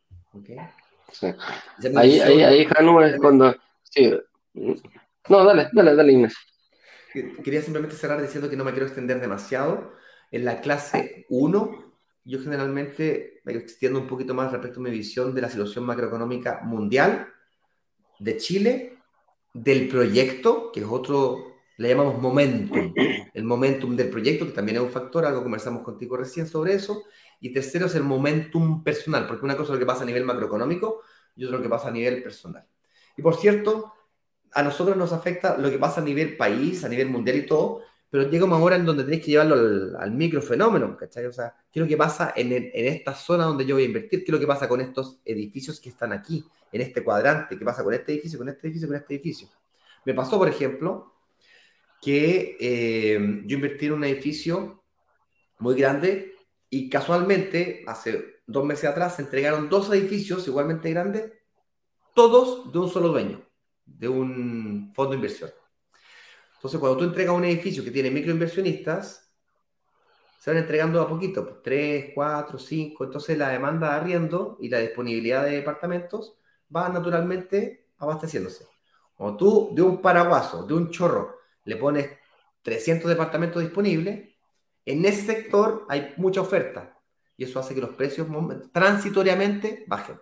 [1.96, 3.56] Ahí, ahí, ahí, Janu, es cuando...
[5.30, 6.36] No, dale, dale, dale, Inés.
[7.44, 9.94] Quería simplemente cerrar diciendo que no me quiero extender demasiado.
[10.32, 11.94] En la clase 1,
[12.26, 16.62] yo generalmente me extiendo un poquito más respecto a mi visión de la situación macroeconómica
[16.64, 17.28] mundial,
[18.20, 18.98] de Chile,
[19.54, 22.94] del proyecto, que es otro, le llamamos momentum,
[23.34, 27.04] el momentum del proyecto, que también es un factor, algo conversamos contigo recién sobre eso.
[27.42, 30.24] Y tercero es el momentum personal, porque una cosa es lo que pasa a nivel
[30.26, 31.02] macroeconómico
[31.36, 32.66] y otra lo que pasa a nivel personal.
[33.18, 33.94] Y por cierto,
[34.54, 37.82] a nosotros nos afecta lo que pasa a nivel país, a nivel mundial y todo,
[38.10, 39.56] pero llega una hora en donde tenéis que llevarlo
[40.00, 41.26] al, microfenómeno, ¿cachai?
[41.26, 43.88] O sea, ¿qué es lo que pasa en, en, esta zona donde yo voy a
[43.88, 44.20] invertir?
[44.24, 47.58] ¿Qué es lo que pasa con estos edificios que están aquí, en este cuadrante?
[47.58, 49.50] ¿Qué pasa con este edificio, con este edificio, con este edificio?
[50.06, 51.14] Me pasó, por ejemplo,
[52.02, 54.84] que eh, yo invertí en un edificio
[55.60, 56.35] muy grande
[56.70, 61.32] y casualmente, hace dos meses atrás, se entregaron dos edificios igualmente grandes,
[62.14, 63.46] todos de un solo dueño
[63.86, 65.52] de un fondo de inversión.
[66.56, 69.32] Entonces, cuando tú entregas un edificio que tiene microinversionistas,
[70.40, 74.70] se van entregando a poquito, pues, 3, 4, 5, entonces la demanda de arriendo y
[74.70, 76.38] la disponibilidad de departamentos
[76.76, 78.68] va naturalmente abasteciéndose.
[79.16, 82.10] Cuando tú de un paraguaso, de un chorro, le pones
[82.62, 84.35] 300 departamentos disponibles,
[84.86, 86.98] en ese sector hay mucha oferta
[87.38, 88.28] y eso hace que los precios
[88.72, 90.20] transitoriamente bajen.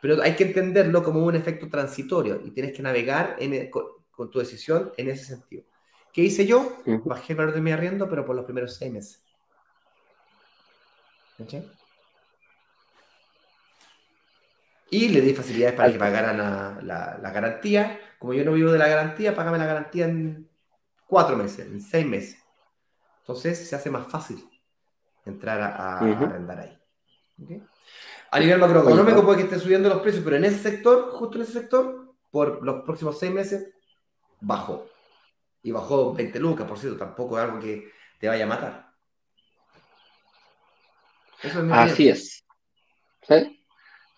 [0.00, 3.36] Pero hay que entenderlo como un efecto transitorio y tienes que navegar
[3.70, 5.64] con, tu decisión en ese sentido.
[6.12, 6.82] ¿Qué hice yo?
[7.04, 9.24] Bajé el valor de mi arriendo, pero por los primeros seis meses.
[14.90, 18.00] Y le di facilidades para que pagaran la, la, garantía.
[18.18, 20.48] Como yo no vivo de la garantía, págame la garantía en
[21.06, 22.37] cuatro meses, en seis meses.
[23.28, 24.42] Entonces se hace más fácil
[25.26, 27.62] entrar a, arrendar ahí.
[28.30, 31.42] A nivel macroeconómico puede que estén subiendo los precios, pero en ese sector, justo en
[31.42, 33.74] ese sector, por los próximos seis meses,
[34.40, 34.86] bajó.
[35.62, 38.94] Y bajó 20 lucas, por cierto, tampoco es algo que te vaya a matar.
[41.70, 42.46] Así es.
[43.28, 43.57] ¿Sí?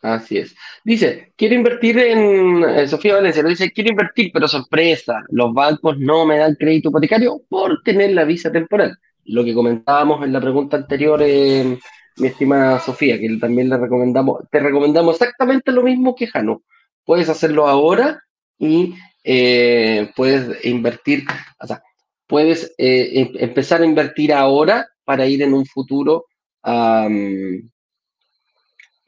[0.03, 0.57] Así es.
[0.83, 5.99] Dice, quiero invertir en, eh, Sofía Valencia, lo dice, quiero invertir, pero sorpresa, los bancos
[5.99, 8.97] no me dan crédito hipotecario por tener la visa temporal.
[9.25, 11.79] Lo que comentábamos en la pregunta anterior, eh,
[12.17, 16.63] mi estimada Sofía, que también le recomendamos, te recomendamos exactamente lo mismo que Jano.
[17.05, 18.23] Puedes hacerlo ahora
[18.59, 21.25] y eh, puedes invertir,
[21.61, 21.83] o sea,
[22.27, 26.25] puedes em, empezar a invertir ahora para ir en un futuro,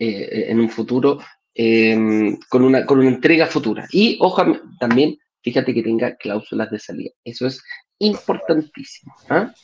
[0.05, 1.21] eh, en un futuro
[1.55, 3.87] em, con, una, con una entrega futura.
[3.93, 4.43] Y ojo,
[4.81, 7.11] también fíjate que tenga cláusulas de salida.
[7.23, 7.63] Eso es
[7.99, 9.15] importantísimo.
[9.29, 9.55] ¿ah?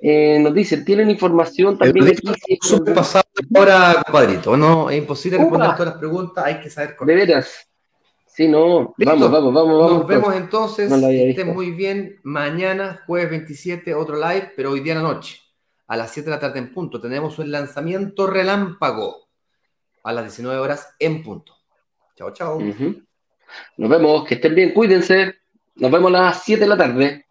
[0.00, 2.58] Eh, nos dicen, ¿tienen información también aquí?
[2.94, 3.24] pasado
[3.54, 4.56] ahora, compadrito.
[4.56, 7.68] No, es imposible responder todas las preguntas, hay que saber De veras.
[8.26, 9.92] Sí, no, vamos, vamos, vamos, vamos.
[9.92, 12.18] Nos vemos entonces, estén muy bien.
[12.22, 15.38] Mañana, jueves 27, otro live, pero hoy día en la noche,
[15.86, 19.21] a las 7 de la tarde en punto, tenemos un lanzamiento relámpago
[20.02, 21.56] a las 19 horas en punto.
[22.16, 22.60] Chao, chao.
[23.76, 25.34] Nos vemos, que estén bien, cuídense.
[25.76, 27.26] Nos vemos a las 7 de la tarde.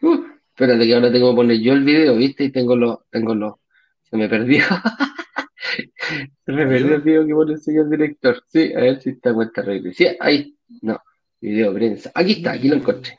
[0.00, 2.44] Uh, espérate que ahora tengo que poner yo el video, ¿viste?
[2.44, 3.54] Y tengo los, tengo los,
[4.04, 4.64] se me perdió.
[6.46, 8.42] se me perdió el video que pone el señor director.
[8.48, 10.10] Sí, a ver si está cuenta regresiva.
[10.10, 11.02] Sí, ahí, no,
[11.40, 12.12] video prensa.
[12.14, 13.18] Aquí está, aquí lo encontré.